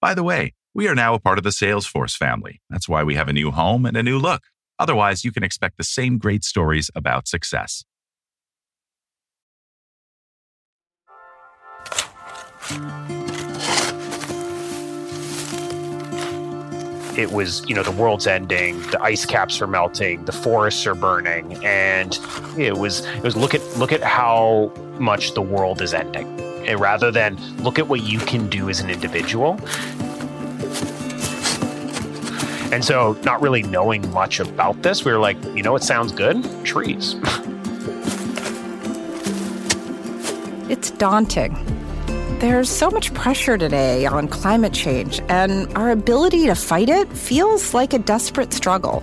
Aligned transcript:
By 0.00 0.14
the 0.14 0.22
way, 0.22 0.54
we 0.74 0.86
are 0.86 0.94
now 0.94 1.14
a 1.14 1.18
part 1.18 1.38
of 1.38 1.44
the 1.44 1.50
Salesforce 1.50 2.16
family. 2.16 2.60
That's 2.70 2.88
why 2.88 3.02
we 3.02 3.16
have 3.16 3.28
a 3.28 3.32
new 3.32 3.50
home 3.50 3.84
and 3.84 3.96
a 3.96 4.02
new 4.02 4.16
look. 4.18 4.42
Otherwise, 4.78 5.24
you 5.24 5.32
can 5.32 5.42
expect 5.42 5.76
the 5.76 5.82
same 5.82 6.18
great 6.18 6.44
stories 6.44 6.88
about 6.94 7.26
success. 7.26 7.84
it 17.16 17.32
was 17.32 17.68
you 17.68 17.74
know 17.74 17.82
the 17.82 17.90
world's 17.90 18.28
ending 18.28 18.80
the 18.90 19.02
ice 19.02 19.26
caps 19.26 19.60
are 19.60 19.66
melting 19.66 20.24
the 20.26 20.32
forests 20.32 20.86
are 20.86 20.94
burning 20.94 21.64
and 21.64 22.20
it 22.56 22.76
was 22.76 23.04
it 23.06 23.22
was 23.24 23.36
look 23.36 23.54
at 23.54 23.76
look 23.76 23.90
at 23.90 24.02
how 24.02 24.72
much 25.00 25.32
the 25.32 25.42
world 25.42 25.82
is 25.82 25.92
ending 25.92 26.47
and 26.66 26.80
rather 26.80 27.10
than 27.10 27.36
look 27.58 27.78
at 27.78 27.88
what 27.88 28.02
you 28.02 28.18
can 28.18 28.48
do 28.48 28.68
as 28.68 28.80
an 28.80 28.90
individual 28.90 29.58
and 32.72 32.84
so 32.84 33.18
not 33.24 33.40
really 33.40 33.62
knowing 33.62 34.10
much 34.12 34.40
about 34.40 34.82
this 34.82 35.04
we 35.04 35.12
were 35.12 35.18
like 35.18 35.36
you 35.54 35.62
know 35.62 35.76
it 35.76 35.82
sounds 35.82 36.12
good 36.12 36.42
trees 36.64 37.16
it's 40.70 40.90
daunting 40.92 41.56
there's 42.40 42.70
so 42.70 42.88
much 42.88 43.12
pressure 43.14 43.58
today 43.58 44.06
on 44.06 44.28
climate 44.28 44.72
change, 44.72 45.20
and 45.28 45.76
our 45.76 45.90
ability 45.90 46.46
to 46.46 46.54
fight 46.54 46.88
it 46.88 47.12
feels 47.12 47.74
like 47.74 47.92
a 47.92 47.98
desperate 47.98 48.52
struggle. 48.52 49.02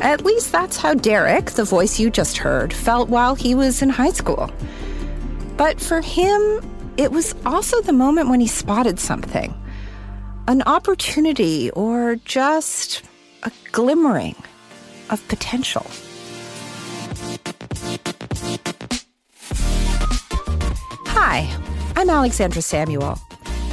At 0.00 0.24
least 0.24 0.50
that's 0.50 0.76
how 0.76 0.94
Derrick, 0.94 1.52
the 1.52 1.62
voice 1.62 2.00
you 2.00 2.10
just 2.10 2.36
heard, 2.38 2.72
felt 2.72 3.08
while 3.08 3.36
he 3.36 3.54
was 3.54 3.80
in 3.80 3.90
high 3.90 4.10
school. 4.10 4.50
But 5.56 5.80
for 5.80 6.00
him, 6.00 6.60
it 6.96 7.12
was 7.12 7.34
also 7.46 7.80
the 7.82 7.92
moment 7.92 8.28
when 8.28 8.40
he 8.40 8.46
spotted 8.46 8.98
something 8.98 9.54
an 10.48 10.62
opportunity 10.62 11.70
or 11.70 12.16
just 12.24 13.02
a 13.44 13.52
glimmering 13.70 14.34
of 15.10 15.26
potential. 15.28 15.86
Hi. 21.06 21.48
I'm 21.94 22.10
Alexandra 22.10 22.62
Samuel. 22.62 23.18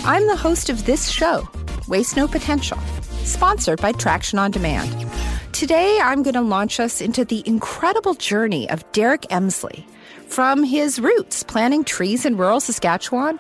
I'm 0.03 0.27
the 0.27 0.35
host 0.35 0.69
of 0.69 0.85
this 0.85 1.09
show, 1.09 1.47
Waste 1.87 2.15
No 2.15 2.27
Potential, 2.27 2.77
sponsored 3.23 3.81
by 3.81 3.91
Traction 3.93 4.37
on 4.37 4.51
Demand. 4.51 5.09
Today, 5.53 5.99
I'm 5.99 6.21
going 6.21 6.35
to 6.35 6.41
launch 6.41 6.79
us 6.79 7.01
into 7.01 7.25
the 7.25 7.41
incredible 7.47 8.13
journey 8.13 8.69
of 8.69 8.89
Derrick 8.91 9.21
Emsley, 9.31 9.85
from 10.29 10.63
his 10.63 10.99
roots 10.99 11.43
planting 11.43 11.83
trees 11.83 12.25
in 12.25 12.37
rural 12.37 12.59
Saskatchewan 12.59 13.39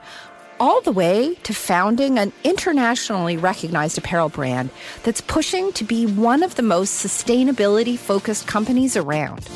all 0.59 0.81
the 0.81 0.91
way 0.91 1.35
to 1.43 1.53
founding 1.53 2.19
an 2.19 2.33
internationally 2.43 3.37
recognized 3.37 3.97
apparel 3.97 4.29
brand 4.29 4.69
that's 5.03 5.21
pushing 5.21 5.71
to 5.73 5.83
be 5.83 6.05
one 6.05 6.43
of 6.43 6.55
the 6.55 6.61
most 6.61 7.05
sustainability 7.05 7.97
focused 7.97 8.47
companies 8.47 8.97
around. 8.97 9.47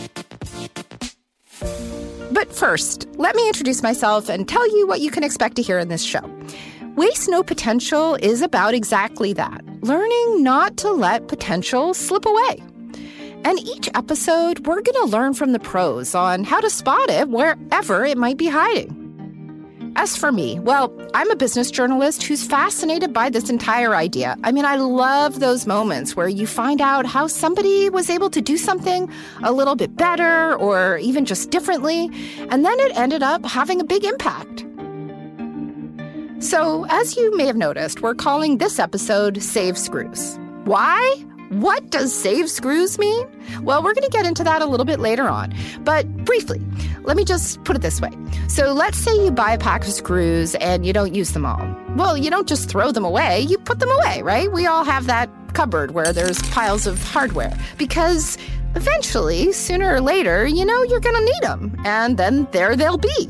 But 2.31 2.53
first, 2.53 3.07
let 3.15 3.35
me 3.35 3.47
introduce 3.47 3.83
myself 3.83 4.29
and 4.29 4.47
tell 4.47 4.65
you 4.77 4.87
what 4.87 5.01
you 5.01 5.11
can 5.11 5.23
expect 5.23 5.55
to 5.57 5.61
hear 5.61 5.79
in 5.79 5.89
this 5.89 6.03
show. 6.03 6.29
Waste 6.95 7.27
No 7.27 7.43
Potential 7.43 8.15
is 8.15 8.41
about 8.41 8.73
exactly 8.73 9.33
that 9.33 9.63
learning 9.83 10.43
not 10.43 10.77
to 10.77 10.91
let 10.91 11.27
potential 11.27 11.93
slip 11.93 12.25
away. 12.25 12.63
And 13.45 13.59
each 13.59 13.89
episode, 13.93 14.65
we're 14.65 14.81
going 14.81 15.01
to 15.03 15.05
learn 15.05 15.33
from 15.33 15.51
the 15.51 15.59
pros 15.59 16.15
on 16.15 16.43
how 16.43 16.61
to 16.61 16.69
spot 16.69 17.09
it 17.09 17.29
wherever 17.29 18.05
it 18.05 18.17
might 18.17 18.37
be 18.37 18.47
hiding. 18.47 18.99
As 19.95 20.17
for 20.17 20.31
me, 20.31 20.59
well, 20.59 20.91
I'm 21.13 21.29
a 21.29 21.35
business 21.35 21.69
journalist 21.69 22.23
who's 22.23 22.43
fascinated 22.43 23.13
by 23.13 23.29
this 23.29 23.49
entire 23.49 23.95
idea. 23.95 24.37
I 24.43 24.51
mean, 24.51 24.65
I 24.65 24.77
love 24.77 25.39
those 25.39 25.67
moments 25.67 26.15
where 26.15 26.27
you 26.27 26.47
find 26.47 26.81
out 26.81 27.05
how 27.05 27.27
somebody 27.27 27.89
was 27.89 28.09
able 28.09 28.31
to 28.31 28.41
do 28.41 28.57
something 28.57 29.07
a 29.43 29.51
little 29.51 29.75
bit 29.75 29.95
better 29.95 30.55
or 30.55 30.97
even 30.97 31.25
just 31.25 31.51
differently, 31.51 32.09
and 32.49 32.65
then 32.65 32.79
it 32.79 32.97
ended 32.97 33.21
up 33.21 33.45
having 33.45 33.79
a 33.79 33.83
big 33.83 34.03
impact. 34.03 34.65
So, 36.43 36.85
as 36.89 37.15
you 37.15 37.35
may 37.37 37.45
have 37.45 37.55
noticed, 37.55 38.01
we're 38.01 38.15
calling 38.15 38.57
this 38.57 38.79
episode 38.79 39.43
Save 39.43 39.77
Screws. 39.77 40.39
Why? 40.65 41.23
What 41.59 41.91
does 41.91 42.11
save 42.11 42.49
screws 42.49 42.97
mean? 42.97 43.27
Well, 43.61 43.83
we're 43.83 43.93
going 43.93 44.09
to 44.09 44.09
get 44.09 44.25
into 44.25 44.43
that 44.43 44.63
a 44.63 44.65
little 44.65 44.87
bit 44.87 44.99
later 44.99 45.29
on. 45.29 45.53
But 45.81 46.07
briefly, 46.25 46.59
let 47.03 47.15
me 47.15 47.23
just 47.23 47.63
put 47.63 47.75
it 47.75 47.83
this 47.83 48.01
way. 48.01 48.09
So 48.47 48.73
let's 48.73 48.97
say 48.97 49.13
you 49.23 49.29
buy 49.29 49.53
a 49.53 49.59
pack 49.59 49.83
of 49.83 49.91
screws 49.91 50.55
and 50.55 50.83
you 50.83 50.93
don't 50.93 51.13
use 51.13 51.33
them 51.33 51.45
all. 51.45 51.61
Well, 51.95 52.17
you 52.17 52.31
don't 52.31 52.47
just 52.47 52.69
throw 52.69 52.91
them 52.91 53.05
away, 53.05 53.41
you 53.41 53.59
put 53.59 53.79
them 53.79 53.91
away, 53.91 54.23
right? 54.23 54.51
We 54.51 54.65
all 54.65 54.83
have 54.83 55.05
that 55.05 55.29
cupboard 55.53 55.91
where 55.91 56.11
there's 56.11 56.41
piles 56.49 56.87
of 56.87 56.99
hardware 57.03 57.55
because 57.77 58.35
eventually, 58.73 59.51
sooner 59.51 59.93
or 59.93 60.01
later, 60.01 60.47
you 60.47 60.65
know 60.65 60.81
you're 60.81 60.99
going 60.99 61.15
to 61.15 61.25
need 61.25 61.43
them. 61.43 61.79
And 61.85 62.17
then 62.17 62.47
there 62.51 62.75
they'll 62.75 62.97
be. 62.97 63.27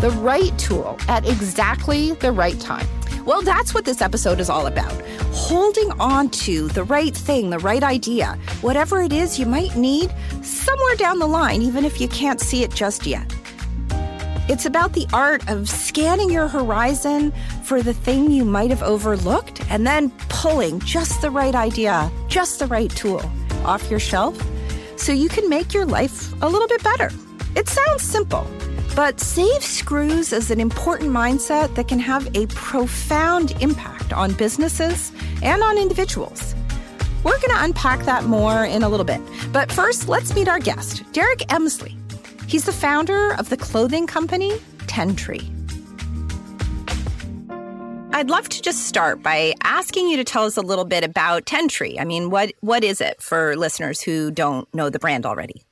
The 0.00 0.10
right 0.18 0.56
tool 0.58 0.98
at 1.06 1.24
exactly 1.28 2.12
the 2.14 2.32
right 2.32 2.58
time. 2.58 2.88
Well, 3.26 3.42
that's 3.42 3.74
what 3.74 3.84
this 3.84 4.00
episode 4.00 4.38
is 4.38 4.48
all 4.48 4.68
about. 4.68 4.92
Holding 5.32 5.90
on 5.98 6.30
to 6.30 6.68
the 6.68 6.84
right 6.84 7.14
thing, 7.14 7.50
the 7.50 7.58
right 7.58 7.82
idea, 7.82 8.38
whatever 8.60 9.02
it 9.02 9.12
is 9.12 9.36
you 9.36 9.46
might 9.46 9.74
need 9.74 10.14
somewhere 10.42 10.94
down 10.94 11.18
the 11.18 11.26
line, 11.26 11.60
even 11.60 11.84
if 11.84 12.00
you 12.00 12.06
can't 12.06 12.40
see 12.40 12.62
it 12.62 12.72
just 12.72 13.04
yet. 13.04 13.34
It's 14.48 14.64
about 14.64 14.92
the 14.92 15.08
art 15.12 15.46
of 15.48 15.68
scanning 15.68 16.30
your 16.30 16.46
horizon 16.46 17.32
for 17.64 17.82
the 17.82 17.92
thing 17.92 18.30
you 18.30 18.44
might 18.44 18.70
have 18.70 18.84
overlooked 18.84 19.60
and 19.70 19.84
then 19.84 20.12
pulling 20.28 20.78
just 20.78 21.20
the 21.20 21.30
right 21.30 21.56
idea, 21.56 22.08
just 22.28 22.60
the 22.60 22.68
right 22.68 22.90
tool 22.90 23.28
off 23.64 23.90
your 23.90 23.98
shelf 23.98 24.40
so 24.96 25.12
you 25.12 25.28
can 25.28 25.48
make 25.48 25.74
your 25.74 25.84
life 25.84 26.32
a 26.42 26.48
little 26.48 26.68
bit 26.68 26.84
better. 26.84 27.10
It 27.56 27.68
sounds 27.68 28.02
simple. 28.02 28.46
But 28.96 29.20
save 29.20 29.62
screws 29.62 30.32
is 30.32 30.50
an 30.50 30.58
important 30.58 31.10
mindset 31.10 31.74
that 31.74 31.86
can 31.86 31.98
have 31.98 32.34
a 32.34 32.46
profound 32.46 33.50
impact 33.60 34.14
on 34.14 34.32
businesses 34.32 35.12
and 35.42 35.62
on 35.62 35.76
individuals. 35.76 36.54
We're 37.22 37.38
going 37.38 37.50
to 37.50 37.62
unpack 37.62 38.06
that 38.06 38.24
more 38.24 38.64
in 38.64 38.82
a 38.82 38.88
little 38.88 39.04
bit. 39.04 39.20
But 39.52 39.70
first, 39.70 40.08
let's 40.08 40.34
meet 40.34 40.48
our 40.48 40.58
guest, 40.58 41.02
Derrick 41.12 41.40
Emsley. 41.40 41.94
He's 42.48 42.64
the 42.64 42.72
founder 42.72 43.34
of 43.34 43.50
the 43.50 43.58
clothing 43.58 44.06
company 44.06 44.52
Tentree. 44.86 45.44
I'd 48.14 48.30
love 48.30 48.48
to 48.48 48.62
just 48.62 48.84
start 48.86 49.22
by 49.22 49.52
asking 49.62 50.08
you 50.08 50.16
to 50.16 50.24
tell 50.24 50.44
us 50.44 50.56
a 50.56 50.62
little 50.62 50.86
bit 50.86 51.04
about 51.04 51.44
Tentree. 51.44 52.00
I 52.00 52.04
mean, 52.04 52.30
what 52.30 52.52
what 52.60 52.82
is 52.82 53.02
it 53.02 53.20
for 53.20 53.56
listeners 53.56 54.00
who 54.00 54.30
don't 54.30 54.72
know 54.74 54.88
the 54.88 54.98
brand 54.98 55.26
already? 55.26 55.65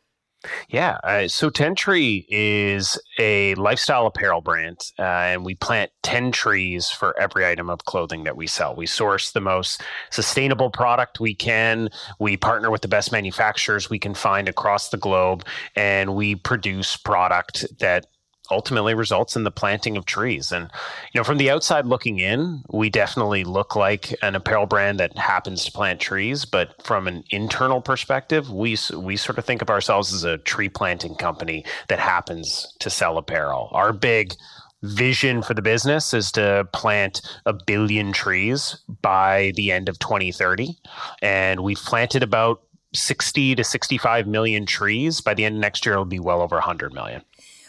Yeah. 0.68 0.98
Uh, 1.02 1.28
so 1.28 1.50
Tree 1.50 2.26
is 2.28 2.98
a 3.18 3.54
lifestyle 3.54 4.06
apparel 4.06 4.40
brand, 4.40 4.78
uh, 4.98 5.02
and 5.02 5.44
we 5.44 5.54
plant 5.54 5.90
10 6.02 6.32
trees 6.32 6.90
for 6.90 7.18
every 7.18 7.46
item 7.46 7.70
of 7.70 7.84
clothing 7.84 8.24
that 8.24 8.36
we 8.36 8.46
sell. 8.46 8.74
We 8.74 8.86
source 8.86 9.32
the 9.32 9.40
most 9.40 9.82
sustainable 10.10 10.70
product 10.70 11.20
we 11.20 11.34
can. 11.34 11.88
We 12.18 12.36
partner 12.36 12.70
with 12.70 12.82
the 12.82 12.88
best 12.88 13.12
manufacturers 13.12 13.88
we 13.88 13.98
can 13.98 14.14
find 14.14 14.48
across 14.48 14.90
the 14.90 14.96
globe, 14.96 15.44
and 15.76 16.14
we 16.14 16.34
produce 16.34 16.96
product 16.96 17.66
that 17.78 18.06
ultimately 18.50 18.94
results 18.94 19.36
in 19.36 19.44
the 19.44 19.50
planting 19.50 19.96
of 19.96 20.04
trees. 20.04 20.52
And, 20.52 20.70
you 21.12 21.18
know, 21.20 21.24
from 21.24 21.38
the 21.38 21.50
outside 21.50 21.86
looking 21.86 22.18
in, 22.18 22.62
we 22.70 22.90
definitely 22.90 23.44
look 23.44 23.74
like 23.74 24.14
an 24.22 24.34
apparel 24.34 24.66
brand 24.66 25.00
that 25.00 25.16
happens 25.16 25.64
to 25.64 25.72
plant 25.72 26.00
trees. 26.00 26.44
But 26.44 26.82
from 26.82 27.08
an 27.08 27.24
internal 27.30 27.80
perspective, 27.80 28.50
we, 28.50 28.76
we 28.96 29.16
sort 29.16 29.38
of 29.38 29.44
think 29.44 29.62
of 29.62 29.70
ourselves 29.70 30.12
as 30.12 30.24
a 30.24 30.38
tree 30.38 30.68
planting 30.68 31.14
company 31.14 31.64
that 31.88 31.98
happens 31.98 32.66
to 32.80 32.90
sell 32.90 33.18
apparel. 33.18 33.68
Our 33.72 33.92
big 33.92 34.34
vision 34.82 35.42
for 35.42 35.54
the 35.54 35.62
business 35.62 36.12
is 36.12 36.30
to 36.32 36.68
plant 36.74 37.22
a 37.46 37.54
billion 37.54 38.12
trees 38.12 38.76
by 39.00 39.52
the 39.56 39.72
end 39.72 39.88
of 39.88 39.98
2030. 39.98 40.76
And 41.22 41.60
we've 41.60 41.78
planted 41.78 42.22
about 42.22 42.60
60 42.92 43.56
to 43.56 43.64
65 43.64 44.26
million 44.26 44.66
trees. 44.66 45.20
By 45.20 45.34
the 45.34 45.44
end 45.44 45.56
of 45.56 45.60
next 45.60 45.84
year, 45.84 45.94
it'll 45.94 46.04
be 46.04 46.20
well 46.20 46.40
over 46.40 46.56
100 46.56 46.92
million. 46.92 47.22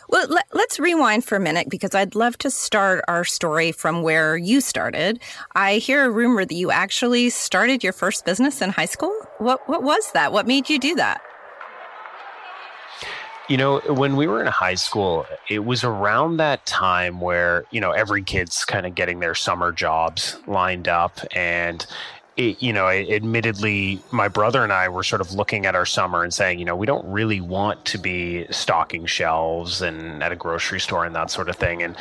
Well, 0.10 0.28
let, 0.30 0.46
us 0.54 0.80
rewind 0.80 1.26
for 1.26 1.36
a 1.36 1.40
minute 1.40 1.70
because 1.70 1.96
I'd 1.96 2.16
love 2.16 2.38
to 2.40 2.52
start 2.52 3.04
our 3.08 3.24
story 3.24 3.72
from 3.72 4.02
where 4.02 4.38
you 4.38 4.62
started. 4.62 5.20
I 5.56 5.76
hear 5.76 6.06
a 6.06 6.10
rumor 6.10 6.46
that 6.46 6.56
you 6.56 6.72
actually 6.72 7.30
started 7.30 7.84
your 7.84 7.94
first 7.94 8.26
business 8.26 8.62
in 8.62 8.70
high 8.70 8.86
school. 8.86 9.14
What 9.40 9.68
what 9.68 9.84
was 9.84 10.12
that? 10.14 10.32
What 10.32 10.48
made 10.48 10.70
you 10.70 10.80
do 10.80 10.96
that? 10.96 11.22
You 13.48 13.58
know, 13.58 13.80
when 13.88 14.16
we 14.16 14.26
were 14.26 14.42
in 14.42 14.48
high 14.48 14.74
school, 14.74 15.26
it 15.50 15.66
was 15.66 15.84
around 15.84 16.38
that 16.38 16.66
time 16.66 17.22
where, 17.22 17.66
you 17.70 17.80
know, 17.80 17.92
every 17.92 18.24
kid's 18.24 18.66
kind 18.66 18.88
of 18.88 18.96
getting 18.96 19.20
their 19.20 19.36
summer 19.36 19.72
jobs 19.72 20.40
lined 20.48 20.88
up 20.88 21.20
and 21.36 21.86
it, 22.38 22.62
you 22.62 22.74
know, 22.74 22.88
admittedly, 22.90 24.00
my 24.12 24.28
brother 24.28 24.64
and 24.64 24.74
I 24.74 24.90
were 24.90 25.04
sort 25.04 25.22
of 25.22 25.34
looking 25.34 25.66
at 25.66 25.76
our 25.76 25.86
summer 25.86 26.24
and 26.24 26.34
saying, 26.34 26.60
you 26.60 26.66
know, 26.66 26.76
we 26.76 26.86
don't 26.86 27.06
really 27.06 27.40
want 27.40 27.86
to 27.86 27.98
be 27.98 28.46
stocking 28.52 29.06
shelves 29.06 29.82
and 29.82 30.22
at 30.22 30.32
a 30.32 30.36
grocery 30.36 30.80
store 30.80 31.06
and 31.06 31.16
that 31.16 31.32
sort 31.32 31.50
of 31.50 31.56
thing. 31.56 31.82
And 31.82 31.96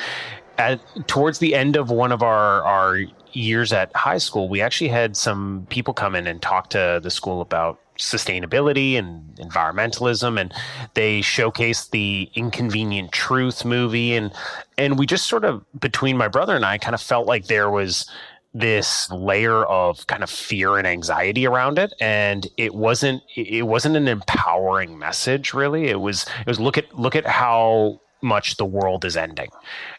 at, 0.59 0.81
towards 1.07 1.39
the 1.39 1.55
end 1.55 1.77
of 1.77 1.91
one 1.91 2.13
of 2.13 2.23
our 2.23 2.63
our 2.65 3.01
years 3.33 3.73
at 3.73 3.95
high 3.97 4.19
school, 4.19 4.49
we 4.49 4.61
actually 4.61 4.89
had 4.89 5.17
some 5.17 5.67
people 5.71 5.95
come 5.95 6.15
in 6.15 6.27
and 6.27 6.43
talk 6.43 6.71
to 6.71 7.01
the 7.03 7.11
school 7.11 7.41
about 7.41 7.79
sustainability 7.97 8.95
and 8.99 9.23
environmentalism 9.37 10.41
and 10.41 10.53
they 10.95 11.21
showcased 11.21 11.91
the 11.91 12.29
inconvenient 12.35 13.13
truth 13.13 13.65
movie 13.65 14.17
and 14.17 14.33
and 14.77 14.99
we 14.99 15.07
just 15.07 15.29
sort 15.29 15.45
of 15.45 15.65
between 15.79 16.17
my 16.17 16.27
brother 16.27 16.57
and 16.57 16.65
I 16.65 16.77
kind 16.77 16.95
of 16.95 17.01
felt 17.01 17.29
like 17.29 17.47
there 17.47 17.71
was 17.71 18.11
this 18.55 19.11
layer 19.11 19.65
of 19.65 20.07
kind 20.07 20.23
of 20.23 20.31
fear 20.31 20.79
and 20.79 20.87
anxiety 20.87 21.47
around 21.47 21.79
it 21.79 21.93
and 22.01 22.47
it 22.57 22.75
wasn't 22.75 23.21
it 23.37 23.67
wasn't 23.67 23.97
an 23.97 24.07
empowering 24.07 24.97
message 24.97 25.53
really 25.53 25.89
it 25.89 26.01
was 26.01 26.25
it 26.41 26.47
was 26.47 26.61
look 26.61 26.79
at 26.79 26.97
look 26.97 27.17
at 27.17 27.27
how 27.27 28.01
much 28.25 28.57
the 28.57 28.65
world 28.65 29.05
is 29.05 29.17
ending. 29.17 29.51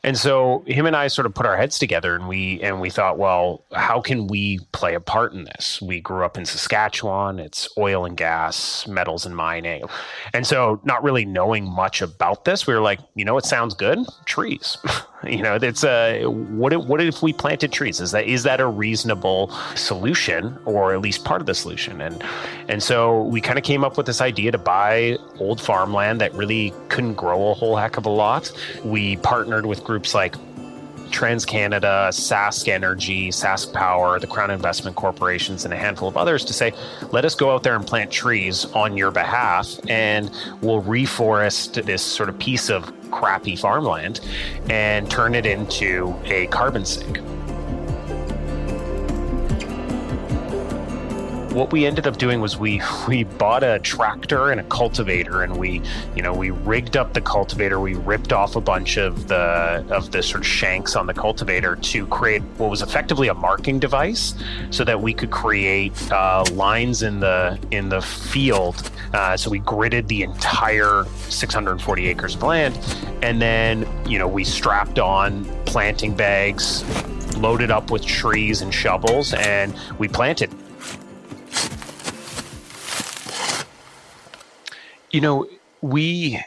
And 0.03 0.17
so 0.17 0.63
him 0.65 0.85
and 0.85 0.95
I 0.95 1.07
sort 1.07 1.27
of 1.27 1.33
put 1.33 1.45
our 1.45 1.55
heads 1.55 1.79
together 1.79 2.15
and 2.15 2.27
we 2.27 2.59
and 2.61 2.81
we 2.81 2.89
thought, 2.89 3.17
well, 3.17 3.63
how 3.71 4.01
can 4.01 4.27
we 4.27 4.59
play 4.73 4.95
a 4.95 4.99
part 4.99 5.31
in 5.31 5.45
this? 5.45 5.81
We 5.81 6.01
grew 6.01 6.25
up 6.25 6.37
in 6.37 6.45
Saskatchewan, 6.45 7.39
it's 7.39 7.69
oil 7.77 8.03
and 8.03 8.17
gas, 8.17 8.87
metals 8.87 9.25
and 9.25 9.35
mining. 9.35 9.83
And 10.33 10.45
so 10.45 10.81
not 10.83 11.03
really 11.03 11.23
knowing 11.23 11.69
much 11.69 12.01
about 12.01 12.43
this, 12.43 12.67
we 12.67 12.73
were 12.73 12.81
like, 12.81 12.99
you 13.13 13.23
know 13.23 13.37
it 13.37 13.45
sounds 13.45 13.75
good? 13.75 13.99
Trees. 14.25 14.77
you 15.27 15.41
know, 15.41 15.55
it's 15.55 15.83
a 15.83 16.23
uh, 16.23 16.29
what 16.29 16.73
if, 16.73 16.81
what 16.85 17.01
if 17.01 17.21
we 17.21 17.33
planted 17.33 17.71
trees? 17.71 17.99
Is 17.99 18.11
that 18.11 18.25
is 18.25 18.43
that 18.43 18.59
a 18.59 18.67
reasonable 18.67 19.49
solution 19.75 20.57
or 20.65 20.93
at 20.93 21.01
least 21.01 21.23
part 21.23 21.41
of 21.41 21.47
the 21.47 21.55
solution? 21.55 22.01
And 22.01 22.23
and 22.67 22.81
so 22.81 23.23
we 23.23 23.41
kind 23.41 23.57
of 23.57 23.63
came 23.63 23.83
up 23.83 23.97
with 23.97 24.05
this 24.05 24.21
idea 24.21 24.51
to 24.51 24.57
buy 24.57 25.17
old 25.39 25.61
farmland 25.61 26.21
that 26.21 26.33
really 26.33 26.73
couldn't 26.89 27.15
grow 27.15 27.51
a 27.51 27.53
whole 27.53 27.75
heck 27.75 27.97
of 27.97 28.05
a 28.05 28.09
lot. 28.09 28.51
We 28.83 29.17
partnered 29.17 29.65
with 29.65 29.83
groups 29.83 30.13
like 30.13 30.35
TransCanada, 31.11 32.09
Sask 32.09 32.67
Energy, 32.67 33.29
Sask 33.29 33.71
Power, 33.73 34.19
the 34.19 34.27
Crown 34.27 34.51
Investment 34.51 34.95
Corporations, 34.95 35.65
and 35.65 35.73
a 35.73 35.77
handful 35.77 36.07
of 36.07 36.17
others 36.17 36.43
to 36.45 36.53
say, 36.53 36.73
let 37.11 37.25
us 37.25 37.35
go 37.35 37.51
out 37.51 37.63
there 37.63 37.75
and 37.75 37.85
plant 37.85 38.11
trees 38.11 38.65
on 38.73 38.97
your 38.97 39.11
behalf, 39.11 39.79
and 39.87 40.31
we'll 40.61 40.81
reforest 40.83 41.83
this 41.85 42.01
sort 42.01 42.29
of 42.29 42.37
piece 42.39 42.69
of 42.69 42.91
crappy 43.11 43.55
farmland 43.55 44.19
and 44.69 45.09
turn 45.09 45.35
it 45.35 45.45
into 45.45 46.15
a 46.25 46.47
carbon 46.47 46.85
sink. 46.85 47.19
What 51.55 51.71
we 51.71 51.85
ended 51.85 52.05
up 52.05 52.17
doing 52.17 52.41
was 52.41 52.57
we 52.57 52.81
we 53.07 53.23
bought 53.23 53.63
a 53.63 53.79
tractor 53.79 54.51
and 54.51 54.59
a 54.59 54.63
cultivator 54.65 55.41
and 55.41 55.57
we 55.57 55.81
you 56.15 56.21
know 56.21 56.33
we 56.33 56.51
rigged 56.51 56.97
up 56.97 57.13
the 57.13 57.21
cultivator. 57.21 57.79
We 57.79 57.95
ripped 57.95 58.33
off 58.33 58.55
a 58.55 58.61
bunch 58.61 58.97
of 58.97 59.27
the 59.27 59.85
of 59.89 60.11
the 60.11 60.21
sort 60.21 60.41
of 60.41 60.47
shanks 60.47 60.95
on 60.95 61.07
the 61.07 61.13
cultivator 61.13 61.77
to 61.77 62.07
create 62.07 62.41
what 62.57 62.69
was 62.69 62.81
effectively 62.81 63.29
a 63.29 63.33
marking 63.33 63.79
device 63.79 64.35
so 64.69 64.83
that 64.83 65.01
we 65.01 65.13
could 65.13 65.31
create 65.31 66.11
uh, 66.11 66.43
lines 66.51 67.01
in 67.01 67.19
the 67.19 67.57
in 67.71 67.89
the 67.89 68.01
field. 68.01 68.91
Uh, 69.13 69.37
so 69.37 69.49
we 69.49 69.61
gridded 69.61 70.07
the 70.07 70.23
entire 70.23 71.05
640 71.29 72.07
acres 72.07 72.35
of 72.35 72.43
land 72.43 72.77
and 73.21 73.41
then 73.41 73.87
you 74.05 74.19
know 74.19 74.27
we 74.27 74.43
strapped 74.43 74.99
on 74.99 75.45
planting 75.65 76.13
bags 76.13 76.83
loaded 77.37 77.71
up 77.71 77.91
with 77.91 78.05
trees 78.05 78.61
and 78.61 78.73
shovels 78.73 79.33
and 79.33 79.73
we 79.99 80.07
planted 80.07 80.51
You 85.15 85.21
know, 85.21 85.47
we 85.79 86.41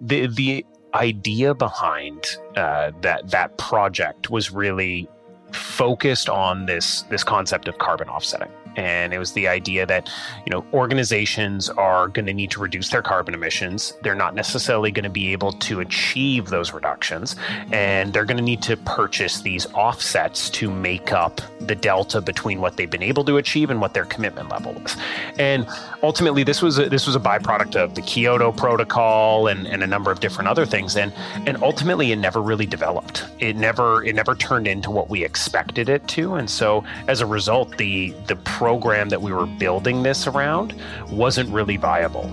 the 0.00 0.26
the 0.26 0.66
idea 0.94 1.54
behind 1.54 2.36
uh, 2.56 2.90
that 3.02 3.30
that 3.30 3.56
project 3.56 4.30
was 4.30 4.50
really 4.50 5.08
focused 5.52 6.28
on 6.28 6.66
this 6.66 7.02
this 7.02 7.22
concept 7.22 7.68
of 7.68 7.78
carbon 7.78 8.08
offsetting 8.08 8.50
and 8.76 9.12
it 9.12 9.18
was 9.18 9.32
the 9.32 9.48
idea 9.48 9.86
that 9.86 10.08
you 10.46 10.50
know 10.50 10.64
organizations 10.72 11.68
are 11.70 12.08
going 12.08 12.26
to 12.26 12.32
need 12.32 12.50
to 12.50 12.60
reduce 12.60 12.90
their 12.90 13.02
carbon 13.02 13.34
emissions. 13.34 13.94
They're 14.02 14.14
not 14.14 14.34
necessarily 14.34 14.90
going 14.90 15.04
to 15.04 15.10
be 15.10 15.32
able 15.32 15.52
to 15.52 15.80
achieve 15.80 16.46
those 16.46 16.72
reductions 16.72 17.36
and 17.72 18.12
they're 18.12 18.24
going 18.24 18.36
to 18.36 18.42
need 18.42 18.62
to 18.62 18.76
purchase 18.76 19.42
these 19.42 19.66
offsets 19.74 20.50
to 20.50 20.70
make 20.70 21.12
up 21.12 21.40
the 21.60 21.74
delta 21.74 22.20
between 22.20 22.60
what 22.60 22.76
they've 22.76 22.90
been 22.90 23.02
able 23.02 23.24
to 23.24 23.36
achieve 23.36 23.70
and 23.70 23.80
what 23.80 23.94
their 23.94 24.04
commitment 24.04 24.48
level 24.48 24.72
is. 24.84 24.96
And 25.38 25.66
ultimately 26.02 26.42
this 26.42 26.62
was 26.62 26.78
a, 26.78 26.88
this 26.88 27.06
was 27.06 27.16
a 27.16 27.20
byproduct 27.20 27.76
of 27.76 27.94
the 27.94 28.02
Kyoto 28.02 28.52
protocol 28.52 29.46
and, 29.48 29.66
and 29.66 29.82
a 29.82 29.86
number 29.86 30.10
of 30.10 30.20
different 30.20 30.48
other 30.48 30.66
things 30.66 30.96
and 30.96 31.12
and 31.46 31.62
ultimately 31.62 32.12
it 32.12 32.16
never 32.16 32.40
really 32.40 32.66
developed. 32.66 33.26
It 33.38 33.56
never 33.56 34.04
it 34.04 34.14
never 34.14 34.34
turned 34.34 34.66
into 34.66 34.90
what 34.90 35.08
we 35.08 35.24
expected 35.24 35.88
it 35.88 36.06
to 36.08 36.34
and 36.34 36.48
so 36.48 36.84
as 37.08 37.20
a 37.20 37.26
result 37.26 37.76
the 37.76 38.10
the 38.26 38.36
program 38.62 39.08
that 39.08 39.20
we 39.20 39.32
were 39.32 39.44
building 39.44 40.04
this 40.04 40.28
around 40.28 40.72
wasn't 41.10 41.50
really 41.50 41.76
viable. 41.76 42.30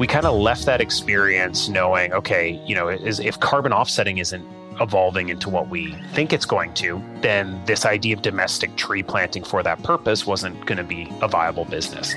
We 0.00 0.08
kind 0.08 0.26
of 0.26 0.34
left 0.34 0.66
that 0.66 0.80
experience 0.80 1.68
knowing, 1.68 2.12
okay, 2.12 2.60
you 2.66 2.74
know, 2.74 2.88
is, 2.88 3.20
if 3.20 3.38
carbon 3.38 3.72
offsetting 3.72 4.18
isn't 4.18 4.44
evolving 4.80 5.28
into 5.28 5.48
what 5.48 5.68
we 5.68 5.92
think 6.12 6.32
it's 6.32 6.44
going 6.44 6.74
to, 6.74 7.00
then 7.20 7.62
this 7.66 7.86
idea 7.86 8.16
of 8.16 8.22
domestic 8.22 8.74
tree 8.74 9.04
planting 9.04 9.44
for 9.44 9.62
that 9.62 9.80
purpose 9.84 10.26
wasn't 10.26 10.56
going 10.66 10.78
to 10.78 10.82
be 10.82 11.08
a 11.22 11.28
viable 11.28 11.66
business. 11.66 12.12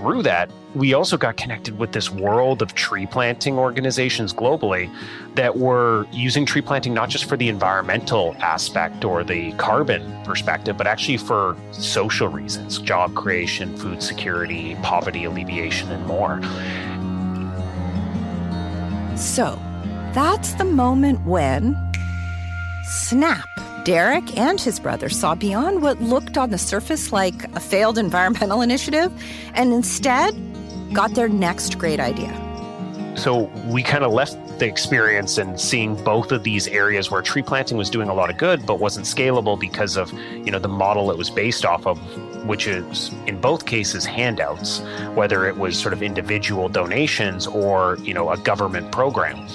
Through 0.00 0.22
that, 0.22 0.50
we 0.74 0.94
also 0.94 1.18
got 1.18 1.36
connected 1.36 1.78
with 1.78 1.92
this 1.92 2.10
world 2.10 2.62
of 2.62 2.74
tree 2.74 3.04
planting 3.04 3.58
organizations 3.58 4.32
globally 4.32 4.90
that 5.34 5.58
were 5.58 6.06
using 6.10 6.46
tree 6.46 6.62
planting 6.62 6.94
not 6.94 7.10
just 7.10 7.26
for 7.26 7.36
the 7.36 7.48
environmental 7.48 8.34
aspect 8.38 9.04
or 9.04 9.22
the 9.22 9.52
carbon 9.52 10.02
perspective, 10.24 10.78
but 10.78 10.86
actually 10.86 11.18
for 11.18 11.54
social 11.72 12.28
reasons 12.28 12.78
job 12.78 13.14
creation, 13.14 13.76
food 13.76 14.02
security, 14.02 14.74
poverty 14.76 15.24
alleviation, 15.24 15.90
and 15.90 16.06
more. 16.06 16.40
So 19.18 19.58
that's 20.14 20.54
the 20.54 20.64
moment 20.64 21.26
when 21.26 21.76
snap. 22.84 23.48
Derrick 23.84 24.36
and 24.36 24.60
his 24.60 24.78
brother 24.78 25.08
saw 25.08 25.34
beyond 25.34 25.82
what 25.82 26.00
looked 26.02 26.36
on 26.36 26.50
the 26.50 26.58
surface 26.58 27.12
like 27.12 27.44
a 27.54 27.60
failed 27.60 27.98
environmental 28.06 28.60
initiative 28.60 29.12
and 29.54 29.72
instead 29.72 30.34
got 30.92 31.14
their 31.14 31.28
next 31.28 31.78
great 31.78 32.00
idea. 32.00 32.34
So 33.16 33.50
we 33.66 33.82
kind 33.82 34.04
of 34.04 34.12
left 34.12 34.36
the 34.58 34.66
experience 34.66 35.38
and 35.38 35.58
seeing 35.58 35.94
both 36.04 36.32
of 36.32 36.42
these 36.42 36.68
areas 36.68 37.10
where 37.10 37.22
tree 37.22 37.42
planting 37.42 37.76
was 37.78 37.90
doing 37.90 38.08
a 38.08 38.14
lot 38.14 38.28
of 38.30 38.36
good 38.36 38.66
but 38.66 38.78
wasn't 38.78 39.06
scalable 39.06 39.58
because 39.58 39.96
of 39.96 40.12
you 40.12 40.50
know 40.50 40.58
the 40.58 40.68
model 40.68 41.10
it 41.10 41.16
was 41.16 41.30
based 41.30 41.64
off 41.64 41.86
of 41.86 41.98
which 42.46 42.66
is 42.66 43.10
in 43.26 43.40
both 43.40 43.64
cases 43.64 44.04
handouts 44.04 44.80
whether 45.14 45.46
it 45.46 45.56
was 45.56 45.78
sort 45.78 45.94
of 45.94 46.02
individual 46.02 46.68
donations 46.68 47.46
or 47.46 47.96
you 48.02 48.12
know 48.12 48.30
a 48.30 48.36
government 48.36 48.92
program 48.92 49.48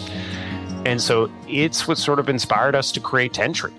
and 0.88 1.00
so 1.00 1.30
it's 1.48 1.88
what 1.88 2.00
sort 2.00 2.18
of 2.18 2.28
inspired 2.28 2.76
us 2.76 2.92
to 2.92 3.00
create 3.00 3.32
Tentree 3.32 3.72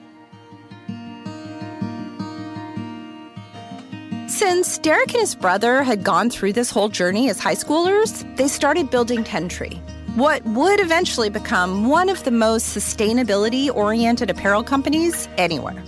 Since 4.48 4.78
Derrick 4.78 5.12
and 5.12 5.22
his 5.22 5.34
brother 5.34 5.82
had 5.82 6.04
gone 6.04 6.30
through 6.30 6.52
this 6.52 6.70
whole 6.70 6.88
journey 6.88 7.28
as 7.28 7.40
high 7.40 7.56
schoolers, 7.56 8.22
they 8.36 8.46
started 8.46 8.90
building 8.90 9.24
Tentree, 9.24 9.80
what 10.14 10.44
would 10.44 10.78
eventually 10.78 11.28
become 11.28 11.88
one 11.88 12.08
of 12.08 12.22
the 12.22 12.30
most 12.30 12.66
sustainability 12.68 13.74
oriented 13.74 14.30
apparel 14.30 14.62
companies 14.62 15.28
anywhere. 15.36 15.82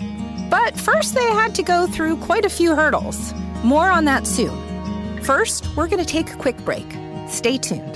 But 0.50 0.76
first, 0.76 1.14
they 1.14 1.22
had 1.22 1.54
to 1.54 1.62
go 1.62 1.86
through 1.86 2.16
quite 2.16 2.44
a 2.44 2.48
few 2.48 2.74
hurdles. 2.74 3.32
More 3.62 3.92
on 3.92 4.06
that 4.06 4.26
soon. 4.26 4.58
First, 5.22 5.68
we're 5.76 5.86
going 5.86 6.04
to 6.04 6.12
take 6.12 6.28
a 6.32 6.36
quick 6.36 6.56
break. 6.64 6.86
Stay 7.28 7.58
tuned. 7.58 7.94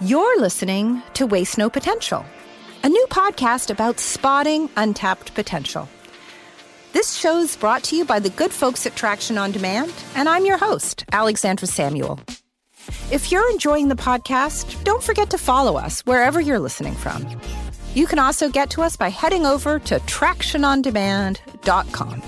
You're 0.00 0.40
listening 0.40 1.04
to 1.14 1.24
Waste 1.24 1.56
No 1.56 1.70
Potential 1.70 2.24
a 2.82 2.88
new 2.88 3.06
podcast 3.10 3.70
about 3.70 4.00
spotting 4.00 4.68
untapped 4.76 5.34
potential. 5.34 5.88
This 6.92 7.14
show's 7.14 7.56
brought 7.56 7.84
to 7.84 7.94
you 7.96 8.04
by 8.04 8.18
the 8.18 8.30
good 8.30 8.50
folks 8.52 8.84
at 8.86 8.96
Traction 8.96 9.38
on 9.38 9.52
Demand, 9.52 9.92
and 10.14 10.28
I'm 10.28 10.44
your 10.46 10.58
host, 10.58 11.04
Alexandra 11.12 11.68
Samuel. 11.68 12.18
If 13.12 13.30
you're 13.30 13.48
enjoying 13.50 13.88
the 13.88 13.94
podcast, 13.94 14.82
don't 14.84 15.02
forget 15.02 15.30
to 15.30 15.38
follow 15.38 15.76
us 15.76 16.00
wherever 16.06 16.40
you're 16.40 16.58
listening 16.58 16.94
from. 16.94 17.26
You 17.94 18.06
can 18.06 18.18
also 18.18 18.48
get 18.48 18.70
to 18.70 18.82
us 18.82 18.96
by 18.96 19.10
heading 19.10 19.46
over 19.46 19.78
to 19.80 19.98
tractionondemand.com. 20.00 22.22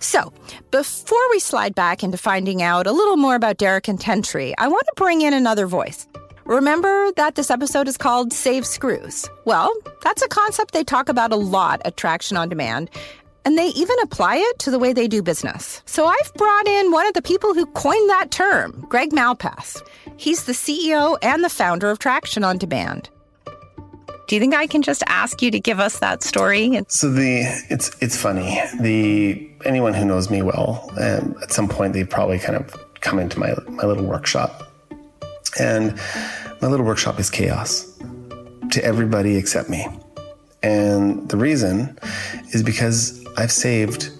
So, 0.00 0.32
before 0.70 1.30
we 1.30 1.40
slide 1.40 1.74
back 1.74 2.02
into 2.02 2.16
finding 2.16 2.62
out 2.62 2.86
a 2.86 2.92
little 2.92 3.16
more 3.16 3.34
about 3.34 3.58
Derrick 3.58 3.88
and 3.88 3.98
Tentree, 3.98 4.54
I 4.56 4.68
want 4.68 4.86
to 4.86 4.92
bring 4.96 5.22
in 5.22 5.34
another 5.34 5.66
voice. 5.66 6.06
Remember 6.48 7.12
that 7.12 7.34
this 7.34 7.50
episode 7.50 7.88
is 7.88 7.98
called 7.98 8.32
Save 8.32 8.64
Screws? 8.64 9.28
Well, 9.44 9.70
that's 10.02 10.22
a 10.22 10.28
concept 10.28 10.72
they 10.72 10.82
talk 10.82 11.10
about 11.10 11.30
a 11.30 11.36
lot 11.36 11.82
at 11.84 11.98
Traction 11.98 12.38
on 12.38 12.48
Demand. 12.48 12.88
and 13.44 13.56
they 13.56 13.68
even 13.68 13.96
apply 14.02 14.36
it 14.36 14.58
to 14.58 14.70
the 14.70 14.78
way 14.78 14.92
they 14.92 15.06
do 15.08 15.22
business. 15.22 15.80
So 15.86 16.06
I've 16.06 16.34
brought 16.34 16.66
in 16.66 16.90
one 16.90 17.06
of 17.06 17.14
the 17.14 17.22
people 17.22 17.54
who 17.54 17.64
coined 17.66 18.08
that 18.10 18.30
term, 18.30 18.84
Greg 18.88 19.10
Malpass. 19.10 19.82
He's 20.16 20.44
the 20.44 20.52
CEO 20.52 21.16
and 21.22 21.42
the 21.44 21.48
founder 21.48 21.90
of 21.90 21.98
Traction 21.98 22.44
on 22.44 22.58
Demand. 22.58 23.08
Do 24.26 24.34
you 24.34 24.40
think 24.40 24.54
I 24.54 24.66
can 24.66 24.82
just 24.82 25.02
ask 25.06 25.40
you 25.40 25.50
to 25.50 25.60
give 25.60 25.80
us 25.80 25.98
that 26.00 26.22
story? 26.22 26.78
So 26.88 27.10
the 27.10 27.40
it's 27.70 27.90
it's 28.02 28.16
funny. 28.16 28.60
The 28.80 29.48
anyone 29.64 29.94
who 29.94 30.04
knows 30.04 30.28
me 30.30 30.42
well, 30.42 30.90
um, 31.00 31.34
at 31.42 31.50
some 31.52 31.68
point 31.68 31.92
they've 31.94 32.08
probably 32.08 32.38
kind 32.38 32.56
of 32.56 32.74
come 33.00 33.18
into 33.18 33.38
my 33.38 33.54
my 33.68 33.84
little 33.84 34.04
workshop, 34.04 34.70
and 35.58 35.98
my 36.60 36.68
little 36.68 36.86
workshop 36.86 37.18
is 37.20 37.30
chaos 37.30 37.98
to 38.70 38.84
everybody 38.84 39.36
except 39.36 39.68
me. 39.68 39.86
And 40.62 41.28
the 41.28 41.36
reason 41.36 41.98
is 42.52 42.62
because 42.62 43.24
I've 43.36 43.52
saved 43.52 44.10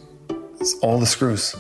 all 0.83 0.99
the 0.99 1.07
screws 1.07 1.57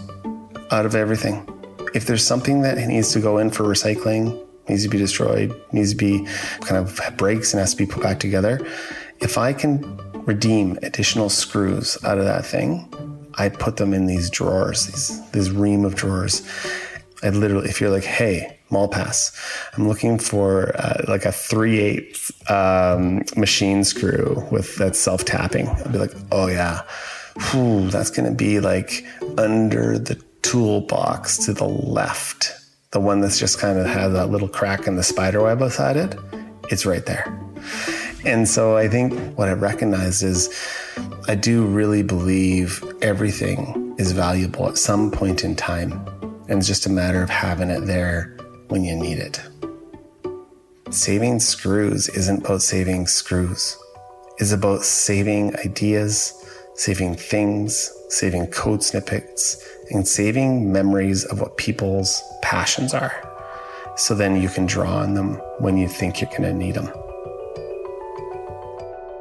out 0.70 0.87
of 0.87 0.94
everything. 0.94 1.49
If 1.94 2.06
there's 2.06 2.25
something 2.25 2.62
that 2.62 2.76
needs 2.78 3.12
to 3.12 3.20
go 3.20 3.38
in 3.38 3.50
for 3.50 3.64
recycling, 3.64 4.44
needs 4.68 4.85
to 4.85 4.88
be 4.88 4.99
destroyed, 4.99 5.61
needs 5.73 5.90
to 5.90 5.97
be 5.97 6.26
kind 6.61 6.76
of 6.76 7.00
breaks 7.16 7.52
and 7.52 7.61
has 7.61 7.73
to 7.73 7.76
be 7.76 7.87
put 7.87 8.02
back 8.02 8.20
together. 8.20 8.64
If 9.20 9.38
I 9.38 9.52
can 9.52 9.97
redeem 10.25 10.78
additional 10.82 11.28
screws 11.28 11.99
out 12.04 12.18
of 12.18 12.25
that 12.25 12.44
thing, 12.47 12.94
I 13.35 13.49
put 13.49 13.76
them 13.76 13.94
in 13.94 14.06
these 14.06 14.30
drawers, 14.30 14.87
these 14.87 15.30
this 15.30 15.49
ream 15.49 15.85
of 15.85 15.94
drawers. 15.94 16.47
I 17.23 17.30
literally, 17.30 17.68
if 17.68 17.80
you're 17.80 17.90
like, 17.90 18.04
hey, 18.04 18.57
Malpass, 18.70 19.34
I'm 19.76 19.88
looking 19.88 20.18
for 20.18 20.76
uh, 20.76 21.04
like 21.08 21.25
a 21.25 21.32
3 21.32 21.78
8 21.78 22.30
um, 22.48 23.22
machine 23.37 23.84
screw 23.84 24.46
with 24.50 24.76
that 24.76 24.96
self 24.96 25.25
tapping. 25.25 25.68
I'd 25.68 25.92
be 25.92 25.98
like, 25.98 26.14
oh 26.32 26.48
yeah, 26.48 26.82
Whew, 27.50 27.88
that's 27.88 28.10
going 28.10 28.28
to 28.28 28.34
be 28.34 28.58
like 28.60 29.04
under 29.37 29.98
the 29.98 30.20
toolbox 30.42 31.38
to 31.46 31.52
the 31.52 31.68
left 31.68 32.58
the 32.90 33.00
one 33.00 33.20
that's 33.20 33.38
just 33.38 33.58
kind 33.58 33.78
of 33.78 33.87
has 33.87 34.12
that 34.14 34.30
little 34.30 34.48
crack 34.48 34.87
in 34.87 34.96
the 34.96 35.02
spider 35.02 35.42
web 35.42 35.58
beside 35.58 35.96
it, 35.96 36.14
it's 36.70 36.87
right 36.87 37.04
there. 37.04 37.38
And 38.25 38.48
so 38.48 38.76
I 38.76 38.88
think 38.88 39.37
what 39.37 39.48
I 39.48 39.52
recognized 39.52 40.22
is 40.22 40.48
I 41.28 41.34
do 41.34 41.66
really 41.66 42.02
believe 42.02 42.82
everything 43.02 43.94
is 43.98 44.12
valuable 44.12 44.68
at 44.68 44.78
some 44.78 45.10
point 45.10 45.44
in 45.44 45.54
time. 45.54 45.92
And 46.48 46.58
it's 46.58 46.66
just 46.66 46.87
a 46.87 46.90
matter 46.90 47.22
of 47.22 47.28
having 47.28 47.68
it 47.68 47.80
there 47.80 48.34
when 48.68 48.84
you 48.84 48.96
need 48.96 49.18
it. 49.18 49.40
Saving 50.90 51.40
screws 51.40 52.08
isn't 52.08 52.44
about 52.44 52.62
saving 52.62 53.06
screws. 53.06 53.76
It's 54.38 54.52
about 54.52 54.84
saving 54.84 55.56
ideas, 55.56 56.32
saving 56.75 57.16
things, 57.16 57.92
saving 58.08 58.46
code 58.48 58.82
snippets, 58.82 59.62
and 59.90 60.06
saving 60.06 60.72
memories 60.72 61.25
of 61.25 61.40
what 61.40 61.56
people's 61.56 62.22
passions 62.42 62.94
are. 62.94 63.12
So 63.96 64.14
then 64.14 64.40
you 64.40 64.48
can 64.48 64.66
draw 64.66 64.98
on 64.98 65.14
them 65.14 65.34
when 65.58 65.76
you 65.76 65.88
think 65.88 66.20
you're 66.20 66.30
going 66.30 66.42
to 66.42 66.54
need 66.54 66.75
them. 66.75 66.88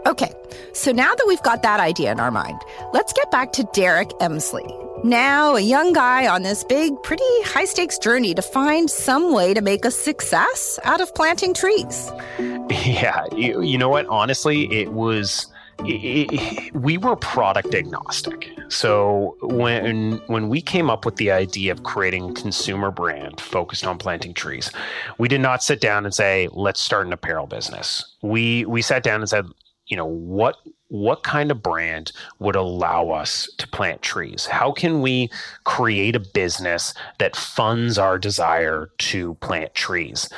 Okay, 0.06 0.32
so 0.72 0.92
now 0.92 1.14
that 1.14 1.26
we've 1.28 1.42
got 1.42 1.64
that 1.64 1.80
idea 1.80 2.12
in 2.12 2.20
our 2.20 2.32
mind, 2.32 2.62
let's 2.94 3.12
get 3.12 3.30
back 3.32 3.52
to 3.54 3.68
Derrick 3.74 4.10
Emsley. 4.22 4.87
Now, 5.04 5.56
a 5.56 5.62
young 5.62 5.94
guy 5.94 6.28
on 6.28 6.42
this 6.42 6.64
big, 6.64 6.92
pretty 7.04 7.24
high 7.44 7.66
stakes 7.66 7.98
journey 7.98 8.34
to 8.34 8.42
find 8.42 8.90
some 8.90 9.34
way 9.34 9.54
to 9.54 9.62
make 9.62 9.86
a 9.86 9.92
success 9.92 10.80
out 10.84 11.02
of 11.02 11.14
planting 11.16 11.54
trees. 11.54 12.12
Yeah, 12.86 13.26
you, 13.36 13.62
you 13.62 13.78
know 13.78 13.90
what? 13.90 14.06
Honestly, 14.08 14.72
it 14.72 14.94
was 14.94 15.48
it, 15.80 16.74
we 16.74 16.98
were 16.98 17.16
product 17.16 17.74
agnostic. 17.74 18.50
So 18.70 19.36
when 19.42 20.22
when 20.28 20.48
we 20.48 20.62
came 20.62 20.90
up 20.90 21.06
with 21.06 21.18
the 21.18 21.32
idea 21.32 21.72
of 21.72 21.84
creating 21.84 22.30
a 22.30 22.34
consumer 22.34 22.92
brand 22.92 23.42
focused 23.42 23.86
on 23.86 23.98
planting 23.98 24.34
trees, 24.34 24.72
we 25.18 25.28
did 25.28 25.42
not 25.42 25.64
sit 25.64 25.82
down 25.82 26.06
and 26.06 26.14
say, 26.14 26.48
"Let's 26.52 26.80
start 26.80 27.08
an 27.08 27.14
apparel 27.14 27.48
business." 27.48 28.16
We 28.22 28.66
we 28.66 28.82
sat 28.82 29.04
down 29.04 29.22
and 29.22 29.30
said, 29.30 29.46
you 29.88 29.98
know, 29.98 30.06
what 30.06 30.58
what 30.90 31.24
kind 31.24 31.52
of 31.52 31.62
brand 31.62 32.12
would 32.40 32.56
allow 32.56 33.10
us 33.10 33.50
to 33.58 33.68
plant 33.68 34.02
trees? 34.02 34.46
How 34.46 34.72
can 34.72 35.02
we 35.02 35.30
create 35.64 36.16
a 36.16 36.20
business 36.20 36.94
that 37.20 37.36
funds 37.36 37.98
our 37.98 38.18
desire 38.18 38.90
to 39.00 39.34
plant 39.36 39.74
trees? 39.74 40.30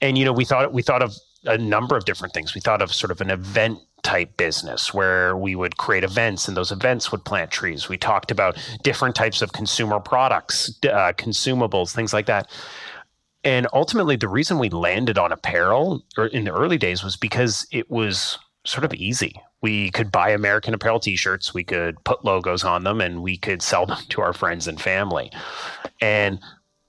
And 0.00 0.16
you 0.16 0.24
know, 0.24 0.32
we 0.32 0.44
thought 0.44 0.72
we 0.72 0.82
thought 0.82 1.02
of 1.02 1.14
a 1.44 1.58
number 1.58 1.96
of 1.96 2.04
different 2.04 2.34
things. 2.34 2.54
We 2.54 2.60
thought 2.60 2.82
of 2.82 2.92
sort 2.92 3.10
of 3.10 3.20
an 3.20 3.30
event 3.30 3.78
type 4.02 4.36
business 4.36 4.94
where 4.94 5.36
we 5.36 5.54
would 5.54 5.76
create 5.76 6.04
events 6.04 6.48
and 6.48 6.56
those 6.56 6.72
events 6.72 7.10
would 7.10 7.24
plant 7.24 7.50
trees. 7.50 7.88
We 7.88 7.96
talked 7.96 8.30
about 8.30 8.56
different 8.82 9.14
types 9.14 9.42
of 9.42 9.52
consumer 9.52 10.00
products, 10.00 10.70
uh, 10.84 11.12
consumables, 11.16 11.94
things 11.94 12.12
like 12.12 12.26
that. 12.26 12.48
And 13.44 13.66
ultimately, 13.72 14.16
the 14.16 14.28
reason 14.28 14.58
we 14.58 14.68
landed 14.68 15.18
on 15.18 15.32
apparel 15.32 16.04
in 16.32 16.44
the 16.44 16.52
early 16.52 16.78
days 16.78 17.04
was 17.04 17.16
because 17.16 17.66
it 17.70 17.90
was 17.90 18.38
sort 18.64 18.84
of 18.84 18.92
easy. 18.94 19.40
We 19.60 19.90
could 19.90 20.12
buy 20.12 20.30
American 20.30 20.74
Apparel 20.74 21.00
t 21.00 21.16
shirts, 21.16 21.52
we 21.52 21.64
could 21.64 22.02
put 22.04 22.24
logos 22.24 22.64
on 22.64 22.84
them, 22.84 23.00
and 23.00 23.22
we 23.22 23.36
could 23.36 23.62
sell 23.62 23.86
them 23.86 23.98
to 24.10 24.20
our 24.20 24.32
friends 24.32 24.68
and 24.68 24.80
family. 24.80 25.32
And 26.00 26.38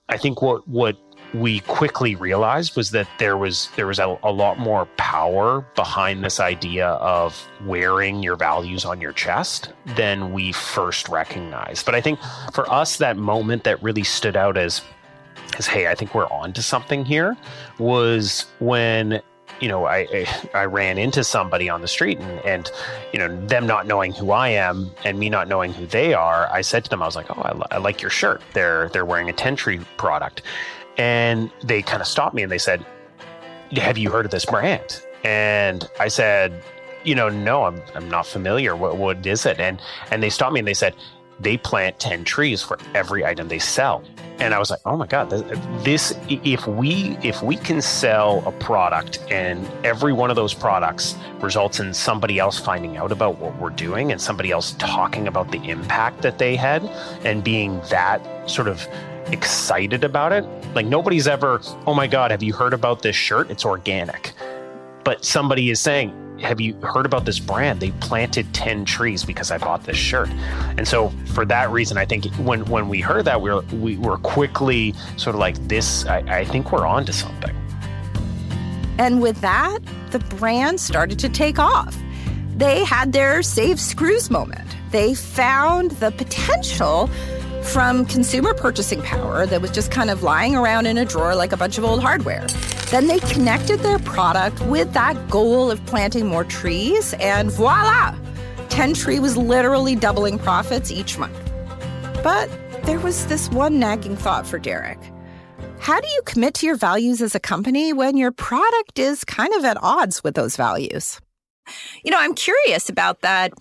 I 0.08 0.18
think 0.18 0.42
what, 0.42 0.68
what 0.68 0.98
we 1.34 1.60
quickly 1.62 2.16
realized 2.16 2.76
was 2.76 2.92
that 2.92 3.08
there 3.20 3.38
was 3.38 3.70
there 3.76 3.88
was 3.88 4.00
a, 4.00 4.18
a, 4.24 4.32
lot 4.32 4.58
more 4.58 4.86
power 4.98 5.62
behind 5.76 6.24
this 6.24 6.40
idea 6.40 6.88
of 6.88 7.48
wearing 7.66 8.24
your 8.24 8.36
values 8.36 8.84
on 8.84 9.00
your 9.00 9.14
chest 9.14 9.72
than 9.96 10.34
we 10.34 10.52
first 10.52 11.08
recognized. 11.08 11.86
But 11.86 11.94
I 11.94 12.02
think 12.02 12.20
for 12.54 12.70
us, 12.72 12.98
that 12.98 13.18
moment 13.18 13.64
that 13.66 13.82
really 13.84 14.04
stood 14.04 14.36
out 14.36 14.58
as 14.58 14.82
as 15.58 15.68
hey, 15.68 15.88
I 15.88 15.96
think 15.96 16.16
we're 16.16 16.30
on 16.30 16.54
to 16.54 16.64
something 16.64 17.06
here 17.06 17.38
was 17.78 18.46
when 18.60 19.22
you 19.60 19.68
know 19.68 19.86
I, 19.86 20.28
I, 20.54 20.66
ran 20.66 20.98
into 20.98 21.24
somebody 21.24 21.70
on 21.70 21.82
the 21.82 21.88
street 21.88 22.20
and 22.20 22.40
and 22.46 22.72
you 23.12 23.20
know 23.20 23.46
them 23.48 23.68
not 23.68 23.88
knowing 23.88 24.14
who 24.14 24.32
I 24.32 24.50
am 24.50 24.92
and 25.04 25.20
me 25.20 25.30
not 25.30 25.48
knowing 25.48 25.74
who 25.74 25.86
they 25.86 26.14
are. 26.14 26.48
I 26.52 26.62
said 26.62 26.84
to 26.86 26.90
them, 26.90 27.04
I 27.04 27.06
was 27.06 27.16
like, 27.16 27.30
oh, 27.30 27.42
I, 27.42 27.76
I 27.76 27.78
like 27.78 28.02
your 28.02 28.12
shirt. 28.12 28.42
They're 28.54 28.90
they're 28.90 29.06
wearing 29.06 29.30
a 29.30 29.34
Tentree 29.34 29.86
product 29.98 30.44
and 31.00 31.50
they 31.64 31.82
kind 31.82 32.02
of 32.02 32.08
stopped 32.08 32.36
me 32.36 32.44
and 32.44 32.52
they 32.52 32.58
said, 32.58 32.86
Have 33.72 33.98
you 33.98 34.12
heard 34.12 34.26
of 34.26 34.32
this 34.32 34.46
brand? 34.46 35.02
And 35.24 35.90
I 36.00 36.10
said, 36.10 36.62
You 37.06 37.16
know, 37.16 37.30
no, 37.30 37.64
I'm, 37.64 37.82
I'm 37.96 38.10
not 38.10 38.28
familiar. 38.28 38.76
What, 38.76 38.98
what 38.98 39.26
is 39.26 39.46
it? 39.46 39.60
And, 39.60 39.82
and 40.12 40.22
they 40.22 40.30
stopped 40.30 40.54
me 40.54 40.60
and 40.60 40.68
they 40.68 40.74
said, 40.74 40.94
they 41.40 41.58
plant 41.58 42.00
10 42.00 42.24
trees 42.24 42.62
for 42.62 42.78
every 42.96 43.26
item 43.26 43.48
they 43.48 43.60
sell 43.60 44.04
and 44.40 44.54
i 44.54 44.60
was 44.60 44.70
like 44.70 44.80
oh 44.86 44.96
my 44.96 45.08
god 45.08 45.30
this 45.84 46.18
if 46.30 46.66
we 46.68 47.18
if 47.24 47.42
we 47.42 47.56
can 47.56 47.82
sell 47.82 48.44
a 48.48 48.52
product 48.54 49.20
and 49.30 49.68
every 49.86 50.14
one 50.14 50.30
of 50.30 50.36
those 50.36 50.54
products 50.54 51.16
results 51.42 51.80
in 51.80 51.94
somebody 51.94 52.40
else 52.40 52.60
finding 52.60 52.98
out 52.98 53.12
about 53.12 53.38
what 53.40 53.58
we're 53.60 53.70
doing 53.70 54.12
and 54.12 54.22
somebody 54.22 54.52
else 54.52 54.76
talking 54.80 55.28
about 55.28 55.52
the 55.52 55.62
impact 55.70 56.22
that 56.22 56.38
they 56.38 56.56
had 56.56 56.84
and 57.24 57.44
being 57.44 57.80
that 57.90 58.22
sort 58.50 58.68
of 58.68 58.88
excited 59.32 60.04
about 60.04 60.32
it. 60.32 60.46
Like 60.76 60.86
nobody's 60.86 61.28
ever, 61.28 61.62
oh 61.86 61.94
my 61.94 62.08
God, 62.08 62.32
have 62.32 62.44
you 62.44 62.54
heard 62.54 62.74
about 62.74 63.02
this 63.02 63.16
shirt? 63.16 63.50
It's 63.50 63.66
organic. 63.66 64.34
But 65.04 65.26
somebody 65.26 65.70
is 65.70 65.80
saying, 65.80 66.14
have 66.42 66.60
you 66.62 66.74
heard 66.82 67.06
about 67.06 67.26
this 67.26 67.40
brand? 67.40 67.80
They 67.80 67.92
planted 67.92 68.54
10 68.54 68.86
trees 68.86 69.24
because 69.24 69.52
I 69.52 69.58
bought 69.58 69.84
this 69.84 69.98
shirt. 69.98 70.30
And 70.78 70.88
so 70.88 71.10
for 71.34 71.46
that 71.46 71.70
reason, 71.70 71.98
I 71.98 72.06
think 72.06 72.26
when, 72.36 72.66
when 72.66 72.90
we 72.90 73.02
heard 73.02 73.26
that, 73.26 73.42
we 73.42 73.52
were, 73.52 73.62
we 73.74 73.98
were 73.98 74.18
quickly 74.18 74.94
sort 75.18 75.36
of 75.36 75.40
like 75.40 75.56
this, 75.68 76.06
I, 76.06 76.20
I 76.20 76.46
think 76.46 76.72
we're 76.72 76.86
on 76.86 77.06
to 77.06 77.14
something. 77.14 77.56
And 78.98 79.22
with 79.22 79.40
that, 79.42 79.80
the 80.12 80.20
brand 80.20 80.80
started 80.80 81.20
to 81.20 81.30
take 81.30 81.60
off. 81.60 81.98
They 82.56 82.84
had 82.84 83.14
their 83.14 83.42
save 83.42 83.80
screws 83.80 84.30
moment. 84.30 84.76
They 84.92 85.14
found 85.14 85.92
the 85.92 86.12
potential 86.12 87.08
from 87.64 88.06
consumer 88.06 88.54
purchasing 88.54 89.02
power 89.02 89.46
that 89.46 89.62
was 89.62 89.72
just 89.72 89.92
kind 89.92 90.10
of 90.10 90.24
lying 90.24 90.56
around 90.56 90.86
in 90.86 90.98
a 90.98 91.06
drawer 91.06 91.36
like 91.36 91.52
a 91.52 91.58
bunch 91.58 91.78
of 91.78 91.86
old 91.86 92.02
hardware. 92.02 92.48
Then 92.92 93.06
they 93.06 93.20
connected 93.20 93.82
their 93.82 94.00
product 94.00 94.60
with 94.62 94.94
that 94.94 95.30
goal 95.30 95.70
of 95.70 95.86
planting 95.86 96.26
more 96.26 96.44
trees, 96.44 97.14
and 97.20 97.52
voila! 97.52 98.16
Tentree 98.70 99.20
was 99.20 99.38
literally 99.38 99.96
doubling 99.96 100.40
profits 100.40 100.90
each 100.90 101.18
month. 101.18 101.38
But 102.24 102.50
there 102.86 103.00
was 103.00 103.28
this 103.28 103.50
one 103.50 103.78
nagging 103.78 104.18
thought 104.18 104.48
for 104.48 104.58
Derrick. 104.58 105.00
How 105.80 106.02
do 106.02 106.08
you 106.08 106.22
commit 106.26 106.56
to 106.56 106.66
your 106.66 106.76
values 106.76 107.22
as 107.22 107.36
a 107.36 107.40
company 107.40 107.94
when 107.94 108.18
your 108.18 108.32
product 108.32 108.98
is 108.98 109.24
kind 109.24 109.54
of 109.54 109.64
at 109.64 109.78
odds 109.84 110.24
with 110.24 110.34
those 110.34 110.56
values? 110.56 111.22
You 112.04 112.10
know, 112.10 112.20
I'm 112.20 112.34
curious 112.34 112.90
about 112.90 113.22
that 113.22 113.54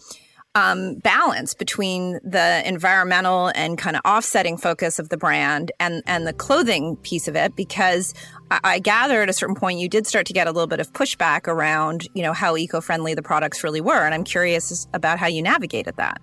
um, 0.55 0.97
balance 0.97 1.55
between 1.55 2.19
the 2.25 2.63
environmental 2.67 3.53
and 3.55 3.79
kind 3.79 3.97
of 3.97 4.03
offsetting 4.05 4.57
focus 4.57 4.99
of 4.99 5.09
the 5.11 5.17
brand 5.17 5.71
and 5.79 6.03
and 6.07 6.27
the 6.27 6.33
clothing 6.33 6.97
piece 6.97 7.29
of 7.29 7.37
it 7.37 7.55
because 7.55 8.15
I, 8.51 8.79
gather 8.79 9.23
at 9.23 9.29
a 9.29 9.33
certain 9.33 9.55
point 9.55 9.79
you 9.79 9.89
did 9.89 10.07
start 10.07 10.27
to 10.27 10.33
get 10.33 10.47
a 10.47 10.53
little 10.53 10.67
bit 10.67 10.81
of 10.81 10.93
pushback 10.93 11.47
around 11.47 12.09
you 12.15 12.23
know 12.23 12.33
how 12.33 12.57
eco-friendly 12.57 13.15
the 13.15 13.23
products 13.23 13.63
really 13.63 13.81
were 13.81 14.05
and 14.05 14.15
i'm 14.15 14.25
curious 14.25 14.87
about 14.95 15.19
how 15.19 15.27
you 15.27 15.43
navigated 15.43 15.97
that. 15.97 16.21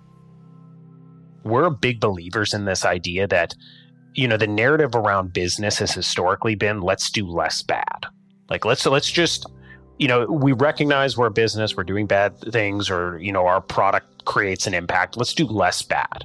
We're 1.44 1.70
big 1.70 2.00
believers 2.00 2.52
in 2.52 2.64
this 2.64 2.84
idea 2.84 3.28
that 3.28 3.54
you 4.14 4.26
know 4.26 4.36
the 4.36 4.46
narrative 4.46 4.94
around 4.94 5.32
business 5.32 5.78
has 5.78 5.92
historically 5.92 6.54
been 6.54 6.80
let's 6.80 7.10
do 7.10 7.26
less 7.26 7.62
bad. 7.62 8.06
Like 8.50 8.64
let's 8.64 8.84
let's 8.86 9.10
just 9.10 9.46
you 9.98 10.08
know 10.08 10.26
we 10.26 10.52
recognize 10.52 11.16
we're 11.16 11.26
a 11.26 11.30
business 11.30 11.76
we're 11.76 11.84
doing 11.84 12.06
bad 12.06 12.36
things 12.52 12.90
or 12.90 13.18
you 13.18 13.32
know 13.32 13.46
our 13.46 13.60
product 13.60 14.24
creates 14.24 14.66
an 14.66 14.74
impact. 14.74 15.16
Let's 15.16 15.34
do 15.34 15.46
less 15.46 15.82
bad. 15.82 16.24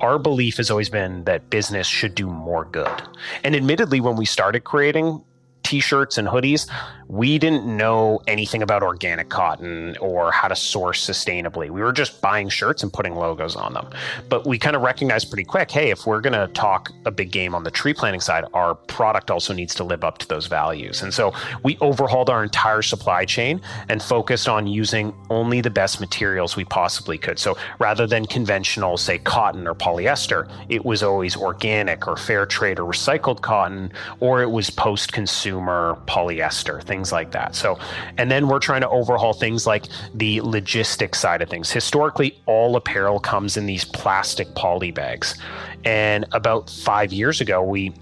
Our 0.00 0.18
belief 0.18 0.56
has 0.56 0.70
always 0.70 0.88
been 0.88 1.24
that 1.24 1.50
business 1.50 1.86
should 1.86 2.14
do 2.14 2.28
more 2.28 2.64
good. 2.64 3.02
And 3.44 3.54
admittedly 3.54 4.00
when 4.00 4.16
we 4.16 4.24
started 4.24 4.64
creating 4.64 5.22
t-shirts 5.68 6.16
and 6.16 6.26
hoodies 6.26 6.66
we 7.08 7.38
didn't 7.38 7.64
know 7.64 8.20
anything 8.26 8.62
about 8.62 8.82
organic 8.82 9.30
cotton 9.30 9.96
or 9.98 10.30
how 10.30 10.46
to 10.46 10.54
source 10.54 11.04
sustainably. 11.04 11.70
We 11.70 11.80
were 11.80 11.92
just 11.92 12.20
buying 12.20 12.50
shirts 12.50 12.82
and 12.82 12.92
putting 12.92 13.14
logos 13.14 13.56
on 13.56 13.72
them. 13.72 13.88
But 14.28 14.46
we 14.46 14.58
kind 14.58 14.76
of 14.76 14.82
recognized 14.82 15.30
pretty 15.30 15.44
quick 15.44 15.70
hey 15.70 15.90
if 15.90 16.06
we're 16.06 16.20
going 16.20 16.34
to 16.34 16.48
talk 16.52 16.92
a 17.06 17.10
big 17.10 17.30
game 17.30 17.54
on 17.54 17.64
the 17.64 17.70
tree 17.70 17.94
planting 17.94 18.20
side 18.20 18.44
our 18.52 18.74
product 18.74 19.30
also 19.30 19.54
needs 19.54 19.74
to 19.76 19.84
live 19.84 20.04
up 20.04 20.18
to 20.18 20.28
those 20.28 20.46
values. 20.46 21.02
And 21.02 21.12
so 21.14 21.32
we 21.62 21.78
overhauled 21.80 22.28
our 22.28 22.42
entire 22.42 22.82
supply 22.82 23.24
chain 23.24 23.60
and 23.88 24.02
focused 24.02 24.48
on 24.48 24.66
using 24.66 25.14
only 25.30 25.60
the 25.62 25.70
best 25.70 26.00
materials 26.00 26.56
we 26.56 26.64
possibly 26.66 27.16
could. 27.16 27.38
So 27.38 27.56
rather 27.78 28.06
than 28.06 28.26
conventional 28.26 28.98
say 28.98 29.18
cotton 29.18 29.66
or 29.66 29.74
polyester 29.74 30.50
it 30.68 30.84
was 30.84 31.02
always 31.02 31.36
organic 31.36 32.06
or 32.06 32.16
fair 32.16 32.44
trade 32.44 32.78
or 32.78 32.90
recycled 32.90 33.40
cotton 33.40 33.92
or 34.20 34.42
it 34.42 34.50
was 34.50 34.68
post 34.68 35.12
consumer 35.12 35.98
polyester, 36.06 36.82
things 36.98 37.12
like 37.12 37.30
that. 37.30 37.54
So, 37.54 37.78
and 38.16 38.30
then 38.30 38.48
we're 38.48 38.58
trying 38.58 38.80
to 38.80 38.88
overhaul 38.88 39.32
things 39.32 39.66
like 39.66 39.86
the 40.14 40.40
logistics 40.40 41.20
side 41.20 41.42
of 41.42 41.48
things. 41.48 41.70
Historically, 41.70 42.36
all 42.46 42.74
apparel 42.74 43.20
comes 43.20 43.56
in 43.56 43.66
these 43.66 43.84
plastic 43.84 44.52
poly 44.56 44.90
bags. 44.90 45.36
And 45.84 46.24
about 46.32 46.68
five 46.68 47.12
years 47.12 47.40
ago, 47.40 47.62
we 47.62 47.92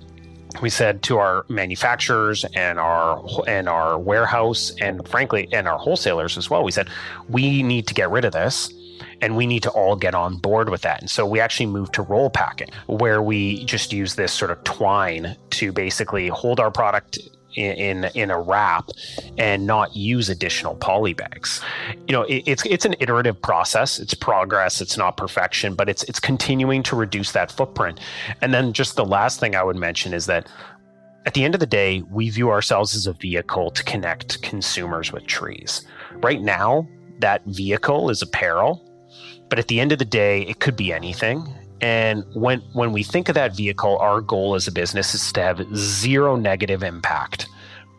we 0.63 0.71
said 0.71 1.03
to 1.03 1.19
our 1.19 1.45
manufacturers 1.51 2.47
and 2.55 2.79
our 2.79 3.23
and 3.47 3.69
our 3.69 3.99
warehouse 3.99 4.73
and 4.81 5.07
frankly 5.07 5.51
and 5.53 5.69
our 5.69 5.77
wholesalers 5.77 6.39
as 6.39 6.49
well 6.49 6.65
we 6.65 6.73
said 6.73 6.89
we 7.29 7.63
need 7.63 7.87
to 7.87 7.93
get 7.93 8.09
rid 8.11 8.25
of 8.25 8.33
this 8.33 8.73
and 9.21 9.37
we 9.37 9.47
need 9.47 9.63
to 9.63 9.71
all 9.71 9.97
get 9.97 10.15
on 10.15 10.37
board 10.37 10.69
with 10.69 10.83
that. 10.83 11.01
And 11.01 11.11
so 11.11 11.27
we 11.27 11.41
actually 11.41 11.67
moved 11.67 11.95
to 11.95 12.03
roll 12.03 12.31
packing, 12.31 12.69
where 12.87 13.23
we 13.23 13.65
just 13.65 13.93
use 13.93 14.15
this 14.15 14.33
sort 14.33 14.51
of 14.51 14.63
twine 14.65 15.37
to 15.51 15.73
basically 15.73 16.29
hold 16.29 16.61
our 16.61 16.71
product 16.71 17.19
in, 17.57 18.05
in 18.15 18.31
a 18.31 18.41
wrap 18.41 18.91
and 19.39 19.67
not 19.67 19.97
use 19.97 20.29
additional 20.29 20.75
poly 20.77 21.15
bags. 21.15 21.61
You 22.07 22.13
know, 22.13 22.23
it, 22.23 22.43
it's 22.47 22.65
it's 22.67 22.85
an 22.85 22.95
iterative 23.01 23.41
process. 23.41 23.99
It's 23.99 24.15
progress. 24.15 24.81
It's 24.81 24.97
not 24.97 25.17
perfection, 25.17 25.75
but 25.75 25.89
it's 25.89 26.03
it's 26.05 26.21
continuing 26.21 26.83
to 26.85 26.97
reduce 26.97 27.33
that 27.33 27.51
footprint. 27.51 28.01
And 28.43 28.53
then 28.53 28.73
just 28.73 28.97
the 28.97 29.05
last 29.05 29.41
thing 29.41 29.57
I 29.57 29.63
would 29.63 29.77
mention 29.77 30.15
is 30.15 30.27
that 30.27 30.49
at 31.25 31.35
the 31.35 31.45
end 31.45 31.55
of 31.55 31.61
the 31.61 31.67
day, 31.67 32.03
we 32.11 32.31
view 32.31 32.51
ourselves 32.51 32.95
as 32.95 33.09
a 33.09 33.13
vehicle 33.13 33.71
to 33.73 33.83
connect 33.83 34.41
consumers 34.43 35.13
with 35.13 35.27
trees. 35.27 35.85
Right 36.23 36.41
now, 36.41 36.87
that 37.19 37.43
vehicle 37.47 38.11
is 38.11 38.23
apparel, 38.23 38.89
but 39.49 39.59
at 39.59 39.67
the 39.67 39.81
end 39.81 39.91
of 39.91 39.99
the 39.99 40.05
day, 40.05 40.43
it 40.43 40.61
could 40.61 40.77
be 40.77 40.93
anything. 40.93 41.53
And 41.81 42.25
when 42.35 42.61
when 42.73 42.93
we 42.93 43.03
think 43.03 43.29
of 43.29 43.35
that 43.35 43.55
vehicle, 43.55 43.99
our 43.99 44.21
goal 44.21 44.55
as 44.55 44.67
a 44.67 44.73
business 44.73 45.15
is 45.15 45.33
to 45.33 45.43
have 45.43 45.77
zero 45.77 46.37
negative 46.37 46.83
impact 46.83 47.49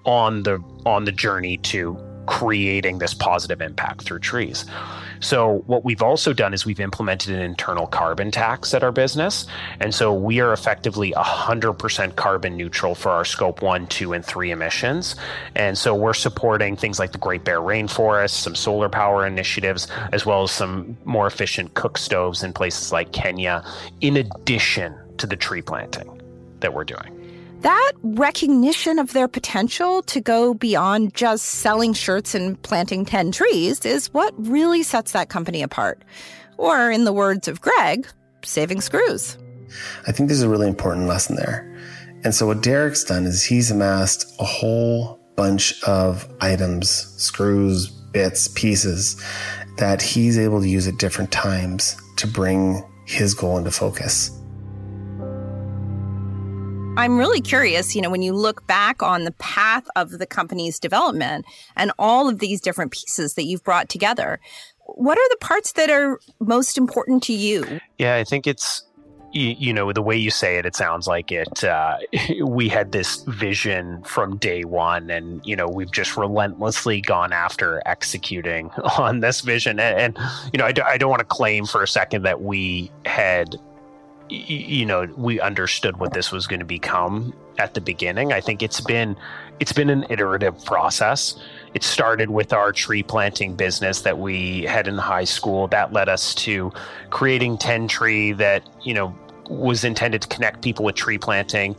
on 0.06 0.44
the 0.44 0.64
on 0.86 1.06
the 1.06 1.12
journey 1.12 1.58
to 1.58 1.98
creating 2.26 3.00
this 3.00 3.14
positive 3.14 3.62
impact 3.62 4.02
through 4.04 4.20
trees. 4.20 4.66
So 5.20 5.64
what 5.68 5.84
we've 5.84 6.02
also 6.02 6.34
done 6.34 6.54
is 6.54 6.66
we've 6.66 6.80
implemented 6.80 7.34
an 7.34 7.42
internal 7.42 7.88
carbon 7.88 8.32
tax 8.32 8.74
at 8.74 8.84
our 8.84 8.92
business. 8.92 9.46
And 9.80 9.94
so 9.94 10.14
we 10.14 10.40
are 10.40 10.54
effectively 10.54 11.12
100% 11.12 12.16
carbon 12.16 12.58
neutral 12.58 12.96
for 12.96 13.10
our 13.10 13.26
scope 13.26 13.62
1, 13.62 13.88
2 13.88 14.14
and 14.14 14.26
3 14.26 14.52
emissions. 14.52 15.16
And 15.56 15.78
so 15.78 15.96
we're 15.96 16.14
supporting 16.14 16.76
things 16.76 17.00
like 17.00 17.12
the 17.12 17.18
Great 17.18 17.44
Bear 17.44 17.60
Rainforest, 17.60 18.32
some 18.32 18.56
solar 18.56 18.90
power 18.90 19.26
initiatives, 19.26 19.88
as 20.12 20.26
well 20.26 20.44
as 20.44 20.52
some 20.52 20.98
more 21.06 21.28
efficient 21.28 21.74
cook 21.74 21.98
stoves 21.98 22.44
in 22.44 22.54
places 22.54 22.92
like 22.92 23.12
Kenya 23.12 23.64
in 24.02 24.18
addition 24.18 24.96
to 25.18 25.28
the 25.28 25.36
tree 25.36 25.62
planting 25.62 26.22
that 26.60 26.74
we're 26.74 26.84
doing 26.84 27.17
that 27.62 27.94
recognition 28.04 29.00
of 29.00 29.14
their 29.14 29.28
potential 29.28 30.02
to 30.04 30.22
go 30.22 30.54
beyond 30.54 31.14
just 31.14 31.46
selling 31.46 31.94
shirts 31.94 32.36
and 32.36 32.62
planting 32.62 33.06
10 33.06 33.32
trees 33.32 33.86
is 33.86 34.14
what 34.14 34.34
really 34.38 34.84
sets 34.84 35.12
that 35.14 35.30
company 35.30 35.62
apart. 35.62 36.04
Or, 36.58 36.92
in 36.92 37.04
the 37.04 37.14
words 37.14 37.48
of 37.48 37.62
Greg, 37.62 38.08
saving 38.44 38.82
screws. 38.82 39.38
I 40.08 40.12
think 40.12 40.30
there's 40.30 40.42
a 40.42 40.50
really 40.50 40.68
important 40.68 41.08
lesson 41.08 41.36
there. 41.36 41.64
And 42.24 42.34
so, 42.34 42.48
what 42.48 42.62
Derrick's 42.62 43.04
done 43.04 43.26
is 43.26 43.44
he's 43.44 43.70
amassed 43.70 44.36
a 44.40 44.44
whole 44.44 45.20
bunch 45.36 45.82
of 45.84 46.28
items, 46.42 46.90
screws, 47.22 47.88
bits, 47.88 48.48
pieces 48.50 49.22
that 49.78 50.02
he's 50.02 50.38
able 50.38 50.60
to 50.62 50.68
use 50.68 50.88
at 50.88 50.98
different 50.98 51.32
times 51.32 51.96
to 52.16 52.26
bring 52.28 52.84
his 53.06 53.34
goal 53.34 53.58
into 53.58 53.72
focus. 53.72 54.32
I'm 56.98 57.18
really 57.18 57.42
curious, 57.42 57.96
you 57.96 58.02
know, 58.02 58.10
when 58.10 58.24
you 58.24 58.34
look 58.34 58.66
back 58.66 59.04
on 59.04 59.24
the 59.24 59.32
path 59.34 59.86
of 59.96 60.18
the 60.18 60.26
company's 60.26 60.80
development 60.80 61.46
and 61.76 61.92
all 62.00 62.28
of 62.28 62.40
these 62.40 62.60
different 62.60 62.92
pieces 62.92 63.36
that 63.36 63.46
you've 63.46 63.64
brought 63.64 63.88
together, 63.88 64.40
what 64.86 65.18
are 65.18 65.30
the 65.30 65.38
parts 65.38 65.74
that 65.74 65.92
are 65.92 66.20
most 66.40 66.76
important 66.76 67.22
to 67.24 67.34
you? 67.34 67.80
Yeah, 68.00 68.16
I 68.16 68.24
think 68.24 68.48
it's 68.48 68.84
you, 69.32 69.56
you, 69.60 69.74
know 69.74 69.92
the 69.94 70.02
way 70.02 70.16
you 70.16 70.32
say 70.32 70.58
it 70.58 70.66
it 70.66 70.76
sounds 70.76 71.06
like 71.06 71.32
it 71.32 71.64
uh, 71.64 71.98
we 72.44 72.68
had 72.70 72.94
this 72.94 73.24
vision 73.28 74.02
from 74.04 74.38
day 74.38 74.64
one 74.64 75.10
and 75.10 75.46
you 75.46 75.56
know 75.56 75.68
we've 75.68 75.92
just 75.92 76.18
relentlessly 76.18 77.02
gone 77.02 77.34
after 77.34 77.82
executing 77.86 78.70
on 78.98 79.20
this 79.20 79.42
vision 79.42 79.80
and, 79.80 80.18
and 80.18 80.18
you 80.54 80.58
know 80.58 80.66
I, 80.66 80.72
do, 80.72 80.82
I 80.82 80.98
don't 80.98 81.10
want 81.10 81.20
to 81.20 81.26
claim 81.26 81.66
for 81.66 81.84
a 81.84 81.88
second 81.88 82.24
that 82.24 82.42
we 82.42 82.90
had 83.06 83.58
you 84.30 84.86
know 84.86 85.08
we 85.16 85.40
understood 85.40 85.98
what 85.98 86.14
this 86.14 86.32
was 86.32 86.48
going 86.48 86.60
to 86.60 86.66
become 86.66 87.34
at 87.58 87.74
the 87.74 87.82
beginning. 87.82 88.34
I 88.34 88.42
think 88.42 88.62
it's 88.62 88.82
been 88.82 89.16
it's 89.60 89.74
been 89.74 89.90
an 89.90 90.06
iterative 90.10 90.64
process. 90.66 91.36
It 91.74 91.84
started 91.84 92.30
with 92.30 92.54
our 92.54 92.72
tree 92.72 93.04
planting 93.04 93.56
business 93.56 94.02
that 94.02 94.20
we 94.20 94.64
had 94.64 94.88
in 94.88 94.98
high 94.98 95.24
school. 95.24 95.68
That 95.68 95.94
led 95.94 96.10
us 96.10 96.36
to 96.36 96.72
creating 97.10 97.58
Tentree 97.58 98.38
that 98.38 98.68
you 98.84 98.94
know 98.94 99.16
was 99.50 99.84
intended 99.84 100.22
to 100.22 100.28
connect 100.28 100.62
people 100.62 100.86
with 100.86 100.96
tree 100.96 101.18
planting 101.18 101.76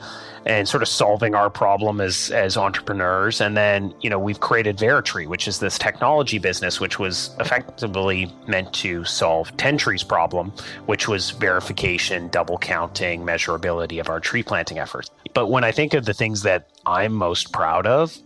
and 0.46 0.68
sort 0.68 0.82
of 0.82 0.88
solving 0.88 1.34
our 1.34 1.50
problem 1.50 2.00
as 2.00 2.30
as 2.30 2.56
entrepreneurs. 2.56 3.40
And 3.40 3.56
then, 3.56 3.94
you 4.00 4.10
know, 4.10 4.18
we've 4.18 4.40
created 4.40 4.78
Veritree, 4.78 5.26
which 5.26 5.46
is 5.46 5.58
this 5.58 5.78
technology 5.78 6.38
business, 6.38 6.80
which 6.80 6.98
was 6.98 7.34
effectively 7.38 8.32
meant 8.46 8.72
to 8.74 9.04
solve 9.04 9.54
Tentree's 9.56 10.04
problem, 10.04 10.52
which 10.86 11.08
was 11.08 11.30
verification, 11.30 12.28
double 12.28 12.58
counting, 12.58 13.22
measurability 13.22 14.00
of 14.00 14.08
our 14.08 14.20
tree 14.20 14.42
planting 14.42 14.78
efforts. 14.78 15.10
But 15.34 15.48
when 15.48 15.64
I 15.64 15.72
think 15.72 15.94
of 15.94 16.04
the 16.04 16.14
things 16.14 16.42
that 16.42 16.70
I'm 16.86 17.12
most 17.12 17.52
proud 17.52 17.86
of, 17.86 18.16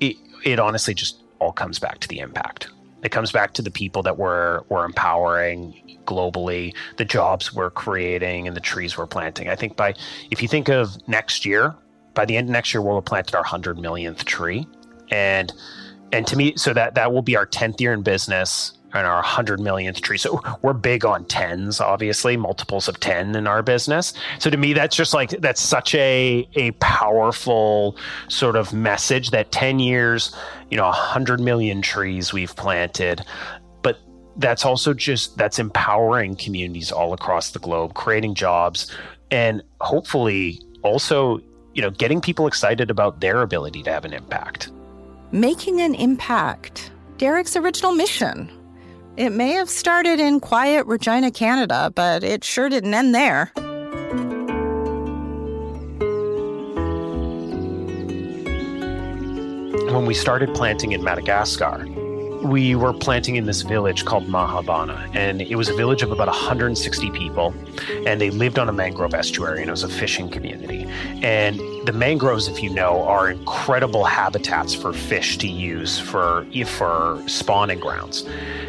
it, 0.00 0.16
it 0.44 0.58
honestly 0.58 0.94
just 0.94 1.22
all 1.38 1.52
comes 1.52 1.78
back 1.78 1.98
to 2.00 2.08
the 2.08 2.20
impact. 2.20 2.68
It 3.06 3.12
comes 3.12 3.30
back 3.30 3.52
to 3.52 3.62
the 3.62 3.70
people 3.70 4.02
that 4.02 4.18
we're 4.18 4.62
we're 4.68 4.84
empowering 4.84 6.00
globally, 6.06 6.74
the 6.96 7.04
jobs 7.04 7.54
we're 7.54 7.70
creating, 7.70 8.48
and 8.48 8.56
the 8.56 8.60
trees 8.60 8.98
we're 8.98 9.06
planting. 9.06 9.48
I 9.48 9.54
think 9.54 9.76
by 9.76 9.94
if 10.32 10.42
you 10.42 10.48
think 10.48 10.68
of 10.68 10.96
next 11.06 11.46
year, 11.46 11.76
by 12.14 12.24
the 12.24 12.36
end 12.36 12.48
of 12.48 12.52
next 12.52 12.74
year, 12.74 12.82
we'll 12.82 12.96
have 12.96 13.04
planted 13.04 13.36
our 13.36 13.44
hundred 13.44 13.78
millionth 13.78 14.24
tree, 14.24 14.66
and 15.12 15.52
and 16.10 16.26
to 16.26 16.36
me, 16.36 16.56
so 16.56 16.74
that 16.74 16.96
that 16.96 17.12
will 17.12 17.22
be 17.22 17.36
our 17.36 17.46
tenth 17.46 17.80
year 17.80 17.92
in 17.92 18.02
business 18.02 18.75
and 18.96 19.06
our 19.06 19.16
100 19.16 19.60
millionth 19.60 20.00
tree. 20.00 20.18
So 20.18 20.40
we're 20.62 20.72
big 20.72 21.04
on 21.04 21.24
tens, 21.26 21.80
obviously, 21.80 22.36
multiples 22.36 22.88
of 22.88 23.00
10 23.00 23.34
in 23.34 23.46
our 23.46 23.62
business. 23.62 24.12
So 24.38 24.50
to 24.50 24.56
me, 24.56 24.72
that's 24.72 24.96
just 24.96 25.14
like, 25.14 25.30
that's 25.30 25.60
such 25.60 25.94
a, 25.94 26.48
a 26.54 26.72
powerful 26.72 27.96
sort 28.28 28.56
of 28.56 28.72
message 28.72 29.30
that 29.30 29.52
10 29.52 29.78
years, 29.78 30.34
you 30.70 30.76
know, 30.76 30.84
100 30.84 31.40
million 31.40 31.82
trees 31.82 32.32
we've 32.32 32.54
planted. 32.56 33.24
But 33.82 33.98
that's 34.36 34.64
also 34.64 34.94
just, 34.94 35.36
that's 35.36 35.58
empowering 35.58 36.36
communities 36.36 36.92
all 36.92 37.12
across 37.12 37.50
the 37.50 37.58
globe, 37.58 37.94
creating 37.94 38.34
jobs, 38.34 38.90
and 39.30 39.62
hopefully 39.80 40.60
also, 40.82 41.38
you 41.74 41.82
know, 41.82 41.90
getting 41.90 42.20
people 42.20 42.46
excited 42.46 42.90
about 42.90 43.20
their 43.20 43.42
ability 43.42 43.82
to 43.82 43.92
have 43.92 44.04
an 44.04 44.12
impact. 44.12 44.70
Making 45.32 45.80
an 45.80 45.94
impact. 45.94 46.92
Derrick's 47.18 47.56
original 47.56 47.92
mission 47.92 48.55
it 49.16 49.30
may 49.30 49.52
have 49.52 49.70
started 49.70 50.20
in 50.20 50.40
quiet 50.40 50.86
Regina, 50.86 51.30
Canada, 51.30 51.90
but 51.94 52.22
it 52.22 52.44
sure 52.44 52.68
didn't 52.68 52.92
end 52.92 53.14
there. 53.14 53.50
When 59.92 60.04
we 60.04 60.14
started 60.14 60.54
planting 60.54 60.92
in 60.92 61.02
Madagascar, 61.02 61.86
we 62.42 62.74
were 62.74 62.92
planting 62.92 63.36
in 63.36 63.46
this 63.46 63.62
village 63.62 64.04
called 64.04 64.26
Mahabana, 64.26 65.14
and 65.14 65.42
it 65.42 65.56
was 65.56 65.68
a 65.68 65.74
village 65.74 66.02
of 66.02 66.12
about 66.12 66.28
160 66.28 67.10
people, 67.10 67.54
and 68.06 68.20
they 68.20 68.30
lived 68.30 68.58
on 68.58 68.68
a 68.68 68.72
mangrove 68.72 69.14
estuary, 69.14 69.60
and 69.60 69.68
it 69.68 69.70
was 69.70 69.82
a 69.82 69.88
fishing 69.88 70.28
community. 70.28 70.84
And 71.22 71.58
the 71.86 71.92
mangroves, 71.92 72.48
if 72.48 72.62
you 72.62 72.70
know, 72.70 73.02
are 73.04 73.30
incredible 73.30 74.04
habitats 74.04 74.74
for 74.74 74.92
fish 74.92 75.38
to 75.38 75.48
use 75.48 75.98
for 75.98 76.46
for 76.66 77.22
spawning 77.26 77.80
grounds. 77.80 78.24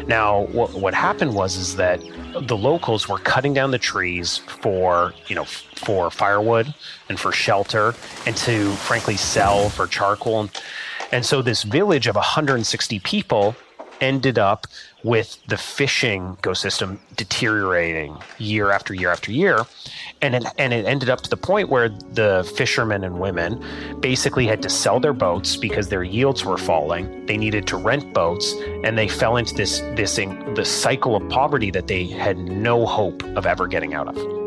Now, 0.06 0.46
what 0.46 0.74
what 0.74 0.94
happened 0.94 1.34
was 1.34 1.56
is 1.56 1.76
that 1.76 2.00
the 2.40 2.56
locals 2.56 3.08
were 3.08 3.18
cutting 3.18 3.54
down 3.54 3.70
the 3.70 3.78
trees 3.78 4.38
for 4.38 5.14
you 5.26 5.34
know 5.34 5.44
for 5.44 6.10
firewood 6.10 6.72
and 7.08 7.18
for 7.18 7.32
shelter, 7.32 7.94
and 8.26 8.36
to 8.38 8.72
frankly 8.72 9.16
sell 9.16 9.68
for 9.68 9.86
charcoal. 9.86 10.40
And 10.40 10.62
so 11.24 11.42
this 11.42 11.62
village 11.62 12.06
of 12.06 12.16
160 12.16 12.98
people 13.00 13.56
ended 14.00 14.38
up 14.38 14.66
with 15.04 15.38
the 15.46 15.56
fishing 15.56 16.36
ecosystem 16.36 16.98
deteriorating 17.16 18.16
year 18.38 18.70
after 18.70 18.94
year 18.94 19.10
after 19.10 19.32
year. 19.32 19.64
And 20.22 20.34
it, 20.34 20.44
and 20.58 20.72
it 20.72 20.86
ended 20.86 21.08
up 21.08 21.20
to 21.22 21.30
the 21.30 21.36
point 21.36 21.68
where 21.68 21.88
the 21.88 22.50
fishermen 22.56 23.04
and 23.04 23.20
women 23.20 23.64
basically 24.00 24.46
had 24.46 24.62
to 24.62 24.68
sell 24.68 24.98
their 25.00 25.12
boats 25.12 25.56
because 25.56 25.88
their 25.88 26.02
yields 26.02 26.44
were 26.44 26.58
falling. 26.58 27.26
They 27.26 27.36
needed 27.36 27.66
to 27.68 27.76
rent 27.76 28.12
boats, 28.12 28.54
and 28.84 28.98
they 28.98 29.08
fell 29.08 29.36
into 29.36 29.54
this 29.54 29.80
this 29.94 30.16
the 30.16 30.64
cycle 30.64 31.14
of 31.14 31.28
poverty 31.28 31.70
that 31.70 31.86
they 31.86 32.06
had 32.06 32.38
no 32.38 32.86
hope 32.86 33.22
of 33.36 33.46
ever 33.46 33.66
getting 33.66 33.94
out 33.94 34.08
of. 34.08 34.37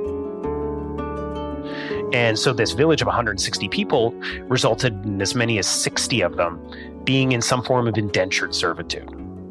And 2.14 2.38
so 2.38 2.54
this 2.54 2.72
village 2.72 3.02
of 3.02 3.08
160 3.08 3.70
people 3.70 4.12
resulted 4.44 4.94
in 5.06 5.22
as 5.22 5.34
many 5.34 5.58
as 5.60 5.68
60 5.68 6.22
of 6.22 6.36
them 6.36 6.60
being 7.04 7.32
in 7.32 7.42
some 7.42 7.64
form 7.64 7.88
of 7.88 7.98
indentured 7.98 8.54
servitude 8.54 9.10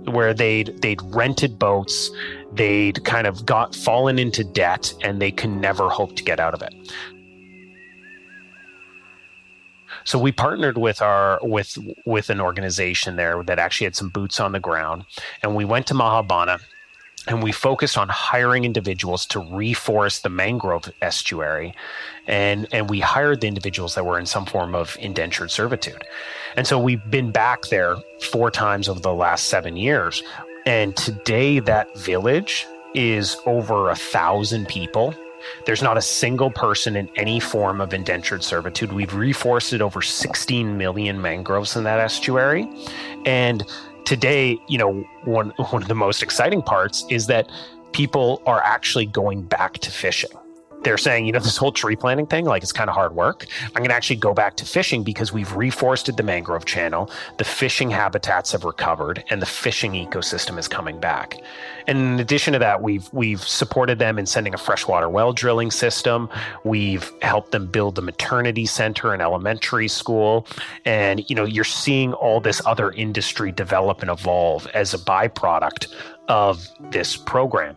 where 0.09 0.35
they'd 0.35 0.81
they'd 0.81 1.01
rented 1.03 1.59
boats, 1.59 2.11
they'd 2.53 3.05
kind 3.05 3.27
of 3.27 3.45
got 3.47 3.75
fallen 3.75 4.19
into 4.19 4.45
debt 4.45 4.93
and 5.03 5.21
they 5.21 5.31
can 5.31 5.61
never 5.61 5.89
hope 5.89 6.17
to 6.17 6.25
get 6.25 6.41
out 6.41 6.55
of 6.55 6.63
it. 6.63 6.75
So 10.05 10.19
we 10.19 10.33
partnered 10.33 10.79
with 10.79 11.03
our 11.03 11.39
with 11.43 11.77
with 12.07 12.31
an 12.31 12.41
organization 12.41 13.17
there 13.17 13.43
that 13.45 13.59
actually 13.59 13.87
had 13.87 13.97
some 13.97 14.09
boots 14.09 14.41
on 14.41 14.53
the 14.53 14.61
ground 14.61 15.05
and 15.43 15.55
we 15.55 15.65
went 15.65 15.87
to 15.89 15.95
Mahabana 15.95 16.61
and 17.31 17.43
we 17.43 17.53
focused 17.53 17.97
on 17.97 18.09
hiring 18.09 18.65
individuals 18.65 19.25
to 19.25 19.41
reforest 19.41 20.23
the 20.23 20.29
mangrove 20.29 20.91
estuary 21.01 21.73
and 22.27 22.67
and 22.73 22.91
we 22.91 23.01
hired 23.01 23.41
the 23.41 23.47
individuals 23.47 23.95
that 23.95 24.05
were 24.05 24.19
in 24.19 24.27
some 24.27 24.45
form 24.45 24.75
of 24.75 24.97
indentured 25.01 25.51
servitude 25.51 26.05
and 26.57 26.67
so 26.67 26.79
we've 26.79 27.11
been 27.11 27.31
back 27.31 27.63
there 27.67 27.97
four 28.33 28.51
times 28.51 28.89
over 28.89 29.01
the 29.01 29.13
last 29.13 29.49
seven 29.49 29.77
years 29.77 30.23
and 30.67 30.97
today 30.97 31.61
that 31.61 31.97
village 31.97 32.67
is 32.95 33.37
over 33.47 33.89
a 33.91 33.97
thousand 33.97 34.67
people 34.67 35.15
there's 35.65 35.83
not 35.83 35.97
a 35.97 36.03
single 36.03 36.51
person 36.51 36.97
in 36.97 37.09
any 37.17 37.41
form 37.41 37.81
of 37.81 37.95
indentured 37.95 38.43
servitude. 38.43 38.93
We've 38.93 39.11
reforested 39.11 39.81
over 39.81 40.03
16 40.03 40.77
million 40.77 41.23
mangroves 41.23 41.77
in 41.77 41.85
that 41.85 41.99
estuary. 41.99 42.69
And 43.25 43.65
today, 44.05 44.61
you 44.69 44.79
know, 44.79 45.05
one 45.25 45.51
one 45.71 45.83
of 45.83 45.89
the 45.89 45.95
most 45.95 46.23
exciting 46.23 46.63
parts 46.63 47.05
is 47.09 47.27
that 47.27 47.51
people 47.93 48.43
are 48.47 48.63
actually 48.63 49.07
going 49.07 49.43
back 49.43 49.79
to 49.79 49.91
fishing 49.91 50.31
they're 50.83 50.99
saying, 50.99 51.27
you 51.27 51.33
know, 51.33 51.39
this 51.51 51.57
whole 51.57 51.73
tree 51.73 51.97
planting 51.97 52.27
thing, 52.27 52.45
like 52.45 52.63
it's 52.63 52.73
kind 52.73 52.89
of 52.89 52.95
hard 52.95 53.15
work. 53.15 53.47
I'm 53.67 53.83
going 53.83 53.91
to 53.91 53.95
actually 53.95 54.17
go 54.17 54.35
back 54.35 54.57
to 54.57 54.67
fishing 54.67 55.03
because 55.03 55.33
we've 55.33 55.49
reforested 55.49 56.17
the 56.17 56.23
mangrove 56.23 56.65
channel. 56.65 57.11
The 57.39 57.45
fishing 57.45 57.91
habitats 57.91 58.53
have 58.53 58.65
recovered 58.65 59.25
and 59.31 59.41
the 59.41 59.47
fishing 59.47 59.93
ecosystem 59.93 60.59
is 60.59 60.69
coming 60.69 61.01
back. 61.01 61.37
And 61.87 61.99
in 61.99 62.21
addition 62.21 62.53
to 62.53 62.59
that, 62.59 62.83
we've 62.83 63.09
we've 63.13 63.43
supported 63.43 63.99
them 63.99 64.19
in 64.19 64.27
sending 64.27 64.55
a 64.55 64.59
freshwater 64.59 65.09
well 65.09 65.33
drilling 65.33 65.71
system. 65.71 66.29
We've 66.65 67.11
helped 67.23 67.53
them 67.53 67.67
build 67.67 67.99
a 67.99 68.03
maternity 68.03 68.67
center 68.67 69.13
and 69.13 69.23
elementary 69.23 69.89
school. 69.89 70.47
And 70.85 71.29
you 71.29 71.37
know, 71.37 71.45
you're 71.45 71.65
seeing 71.65 72.13
all 72.13 72.41
this 72.41 72.63
other 72.67 72.93
industry 72.93 73.53
develop 73.53 74.03
and 74.03 74.11
evolve 74.11 74.67
as 74.69 74.95
a 74.95 74.99
byproduct 74.99 75.93
of 76.29 76.69
this 76.91 77.17
program. 77.17 77.77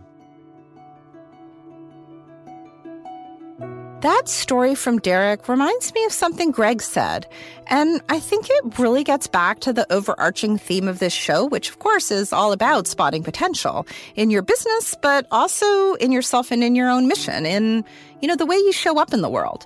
That 4.04 4.28
story 4.28 4.76
from 4.76 5.00
Derrick 5.00 5.48
reminds 5.48 5.94
me 5.94 6.04
of 6.04 6.12
something 6.12 6.52
Greg 6.52 6.82
said, 6.82 7.26
and 7.68 8.02
I 8.10 8.20
think 8.20 8.48
it 8.50 8.78
really 8.78 9.02
gets 9.02 9.28
back 9.28 9.62
to 9.62 9.72
the 9.72 9.90
overarching 9.90 10.58
theme 10.58 10.90
of 10.90 11.00
this 11.00 11.14
show, 11.14 11.46
which 11.46 11.70
of 11.70 11.80
course 11.80 12.12
is 12.12 12.34
all 12.34 12.52
about 12.52 12.86
spotting 12.86 13.24
potential 13.24 13.88
in 14.18 14.30
your 14.30 14.42
business, 14.42 14.94
but 15.02 15.26
also 15.32 15.94
in 15.94 16.12
yourself 16.12 16.52
and 16.52 16.66
in 16.66 16.76
your 16.76 16.90
own 16.90 17.08
mission, 17.08 17.46
in, 17.46 17.86
you 18.22 18.28
know, 18.28 18.36
the 18.36 18.46
way 18.46 18.58
you 18.58 18.74
show 18.74 19.00
up 19.00 19.14
in 19.14 19.22
the 19.22 19.30
world. 19.30 19.66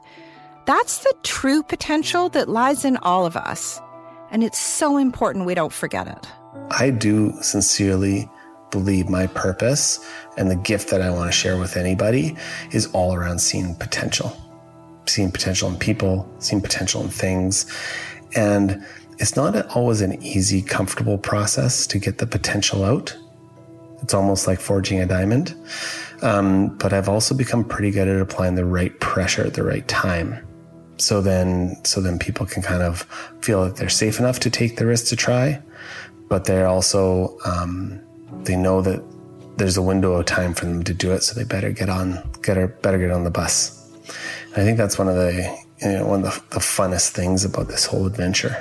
That's 0.68 1.00
the 1.00 1.16
true 1.24 1.64
potential 1.64 2.30
that 2.30 2.48
lies 2.48 2.86
in 2.86 2.98
all 2.98 3.26
of 3.26 3.36
us, 3.36 3.82
and 4.30 4.44
it's 4.44 4.60
so 4.60 4.98
important 4.98 5.48
we 5.48 5.56
don't 5.56 5.74
forget 5.74 6.08
it. 6.08 6.28
I 6.70 6.92
do 6.92 7.34
sincerely 7.42 8.30
believe 8.70 9.10
my 9.10 9.26
purpose 9.28 10.00
and 10.38 10.50
the 10.50 10.56
gift 10.56 10.90
that 10.90 11.02
I 11.02 11.10
want 11.10 11.28
to 11.28 11.32
share 11.32 11.58
with 11.58 11.76
anybody 11.76 12.36
is 12.72 12.88
all 12.94 13.14
around 13.14 13.40
seeing 13.40 13.76
potential, 13.76 14.36
seeing 15.08 15.32
potential 15.32 15.70
in 15.70 15.78
people, 15.78 16.32
seeing 16.40 16.62
potential 16.62 17.02
in 17.02 17.10
things. 17.10 17.66
And 18.36 18.86
it's 19.20 19.36
not 19.36 19.56
always 19.76 20.02
an 20.02 20.22
easy, 20.22 20.62
comfortable 20.62 21.18
process 21.18 21.88
to 21.88 22.00
get 22.00 22.20
the 22.20 22.28
potential 22.28 22.84
out. 22.84 23.18
It's 24.04 24.14
almost 24.14 24.46
like 24.46 24.60
forging 24.60 25.00
a 25.02 25.08
diamond. 25.08 25.56
Um, 26.22 26.78
but 26.78 26.94
I've 26.94 27.10
also 27.10 27.36
become 27.36 27.64
pretty 27.64 27.92
good 27.92 28.08
at 28.08 28.22
applying 28.22 28.56
the 28.56 28.66
right 28.66 28.98
pressure 29.00 29.44
at 29.44 29.56
the 29.56 29.64
right 29.64 29.88
time. 29.88 30.44
So 30.98 31.22
then, 31.22 31.76
so 31.84 32.02
then 32.02 32.18
people 32.18 32.46
can 32.46 32.64
kind 32.64 32.82
of 32.82 33.02
feel 33.42 33.66
that 33.66 33.76
they're 33.76 33.90
safe 33.90 34.20
enough 34.20 34.40
to 34.42 34.50
take 34.50 34.78
the 34.78 34.86
risk 34.86 35.08
to 35.08 35.16
try, 35.16 35.62
but 36.28 36.46
they're 36.46 36.68
also, 36.68 37.38
um, 37.46 38.02
they 38.44 38.56
know 38.56 38.82
that 38.82 39.04
there's 39.58 39.78
a 39.78 39.82
window 39.82 40.14
of 40.14 40.26
time 40.26 40.54
for 40.54 40.66
them 40.66 40.84
to 40.84 40.94
do 40.94 41.12
it, 41.12 41.24
so 41.24 41.36
they 41.36 41.44
better 41.44 41.72
get 41.72 41.90
on, 41.90 42.24
get 42.42 42.58
or 42.58 42.68
better 42.68 42.98
get 42.98 43.12
on 43.12 43.24
the 43.24 43.32
bus. 43.32 43.74
And 44.54 44.62
I 44.62 44.66
think 44.66 44.78
that's 44.78 44.98
one 44.98 45.08
of 45.08 45.16
the, 45.16 45.34
you 45.82 45.90
know, 45.90 46.08
one 46.08 46.24
of 46.24 46.34
the, 46.34 46.56
the 46.56 46.60
funnest 46.60 47.10
things 47.10 47.44
about 47.44 47.68
this 47.68 47.86
whole 47.86 48.06
adventure. 48.06 48.56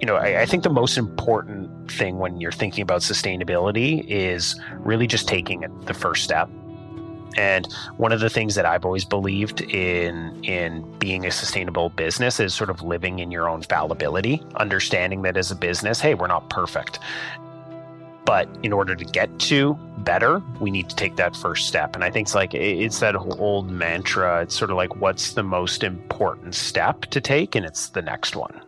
You 0.00 0.06
know, 0.06 0.16
I, 0.16 0.42
I 0.42 0.46
think 0.46 0.62
the 0.62 0.70
most 0.70 0.96
important 0.96 1.90
thing 1.90 2.18
when 2.18 2.40
you're 2.40 2.52
thinking 2.52 2.82
about 2.82 3.00
sustainability 3.00 4.06
is 4.06 4.58
really 4.78 5.06
just 5.06 5.26
taking 5.26 5.64
the 5.86 5.94
first 5.94 6.22
step 6.22 6.48
and 7.38 7.72
one 7.98 8.10
of 8.10 8.18
the 8.18 8.28
things 8.28 8.56
that 8.56 8.66
I've 8.66 8.84
always 8.84 9.04
believed 9.04 9.60
in 9.60 10.42
in 10.44 10.98
being 10.98 11.24
a 11.24 11.30
sustainable 11.30 11.90
business 11.90 12.40
is 12.40 12.52
sort 12.52 12.68
of 12.68 12.82
living 12.82 13.20
in 13.20 13.30
your 13.30 13.48
own 13.48 13.62
fallibility, 13.62 14.42
understanding 14.56 15.22
that 15.22 15.36
as 15.36 15.50
a 15.52 15.54
business, 15.54 16.00
hey, 16.00 16.14
we're 16.14 16.26
not 16.26 16.50
perfect. 16.50 16.98
But 18.28 18.46
in 18.62 18.74
order 18.74 18.94
to 18.94 19.06
get 19.06 19.38
to 19.48 19.72
better, 20.00 20.42
we 20.60 20.70
need 20.70 20.90
to 20.90 20.94
take 20.94 21.16
that 21.16 21.34
first 21.34 21.66
step. 21.66 21.94
And 21.94 22.04
I 22.04 22.10
think 22.10 22.26
it's 22.26 22.34
like 22.34 22.52
it's 22.52 23.00
that 23.00 23.16
old 23.16 23.70
mantra. 23.70 24.42
It's 24.42 24.54
sort 24.54 24.70
of 24.70 24.76
like 24.76 24.96
what's 24.96 25.32
the 25.32 25.42
most 25.42 25.82
important 25.82 26.54
step 26.54 27.06
to 27.06 27.22
take, 27.22 27.54
and 27.54 27.64
it's 27.64 27.88
the 27.88 28.02
next 28.02 28.36
one. 28.36 28.60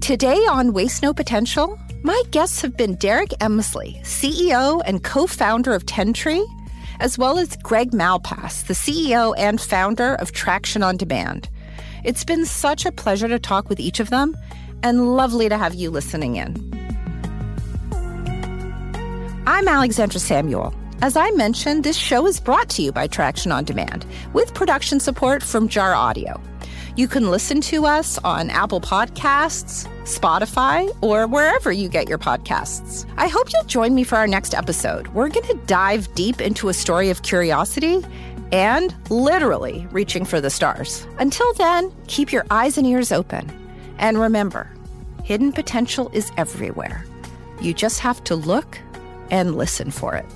Today 0.00 0.38
on 0.48 0.72
Waste 0.72 1.02
No 1.02 1.12
Potential, 1.12 1.78
my 2.02 2.22
guests 2.30 2.62
have 2.62 2.78
been 2.78 2.94
Derrick 2.94 3.28
Emsley, 3.40 4.00
CEO 4.04 4.80
and 4.86 5.04
co 5.04 5.26
founder 5.26 5.74
of 5.74 5.84
Tentree, 5.84 6.46
as 7.00 7.18
well 7.18 7.38
as 7.38 7.56
Greg 7.56 7.90
Malpass, 7.92 8.66
the 8.66 8.74
CEO 8.74 9.34
and 9.36 9.60
founder 9.60 10.14
of 10.16 10.32
Traction 10.32 10.82
on 10.82 10.96
Demand. 10.96 11.48
It's 12.04 12.24
been 12.24 12.46
such 12.46 12.84
a 12.84 12.92
pleasure 12.92 13.28
to 13.28 13.38
talk 13.38 13.68
with 13.68 13.80
each 13.80 14.00
of 14.00 14.10
them 14.10 14.36
and 14.82 15.16
lovely 15.16 15.48
to 15.48 15.58
have 15.58 15.74
you 15.74 15.90
listening 15.90 16.36
in. 16.36 16.54
I'm 19.46 19.66
Alexandra 19.66 20.20
Samuel. 20.20 20.74
As 21.02 21.16
I 21.16 21.30
mentioned, 21.30 21.82
this 21.82 21.96
show 21.96 22.26
is 22.26 22.38
brought 22.38 22.68
to 22.70 22.82
you 22.82 22.92
by 22.92 23.06
Traction 23.06 23.50
on 23.52 23.64
Demand 23.64 24.04
with 24.34 24.52
production 24.54 25.00
support 25.00 25.42
from 25.42 25.68
Jar 25.68 25.94
Audio. 25.94 26.40
You 27.00 27.08
can 27.08 27.30
listen 27.30 27.62
to 27.62 27.86
us 27.86 28.18
on 28.24 28.50
Apple 28.50 28.78
Podcasts, 28.78 29.88
Spotify, 30.02 30.94
or 31.00 31.26
wherever 31.26 31.72
you 31.72 31.88
get 31.88 32.10
your 32.10 32.18
podcasts. 32.18 33.10
I 33.16 33.26
hope 33.26 33.50
you'll 33.50 33.64
join 33.64 33.94
me 33.94 34.04
for 34.04 34.16
our 34.16 34.26
next 34.26 34.52
episode. 34.52 35.08
We're 35.08 35.30
going 35.30 35.46
to 35.46 35.58
dive 35.64 36.14
deep 36.14 36.42
into 36.42 36.68
a 36.68 36.74
story 36.74 37.08
of 37.08 37.22
curiosity 37.22 38.04
and 38.52 38.94
literally 39.08 39.88
reaching 39.92 40.26
for 40.26 40.42
the 40.42 40.50
stars. 40.50 41.06
Until 41.18 41.50
then, 41.54 41.90
keep 42.06 42.32
your 42.32 42.44
eyes 42.50 42.76
and 42.76 42.86
ears 42.86 43.12
open. 43.12 43.50
And 43.96 44.20
remember, 44.20 44.70
hidden 45.24 45.52
potential 45.52 46.10
is 46.12 46.30
everywhere. 46.36 47.06
You 47.62 47.72
just 47.72 48.00
have 48.00 48.22
to 48.24 48.36
look 48.36 48.78
and 49.30 49.56
listen 49.56 49.90
for 49.90 50.16
it. 50.16 50.26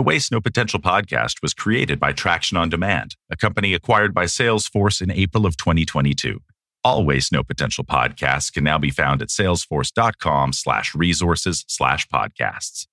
The 0.00 0.04
Waste 0.04 0.32
No 0.32 0.40
Potential 0.40 0.80
podcast 0.80 1.42
was 1.42 1.52
created 1.52 2.00
by 2.00 2.12
Traction 2.12 2.56
on 2.56 2.70
Demand, 2.70 3.16
a 3.30 3.36
company 3.36 3.74
acquired 3.74 4.14
by 4.14 4.24
Salesforce 4.24 5.02
in 5.02 5.10
April 5.10 5.44
of 5.44 5.58
2022. 5.58 6.40
All 6.82 7.04
Waste 7.04 7.32
No 7.32 7.42
Potential 7.42 7.84
podcasts 7.84 8.50
can 8.50 8.64
now 8.64 8.78
be 8.78 8.88
found 8.88 9.20
at 9.20 9.28
salesforce.com 9.28 10.54
slash 10.54 10.94
resources 10.94 11.66
slash 11.68 12.08
podcasts. 12.08 12.86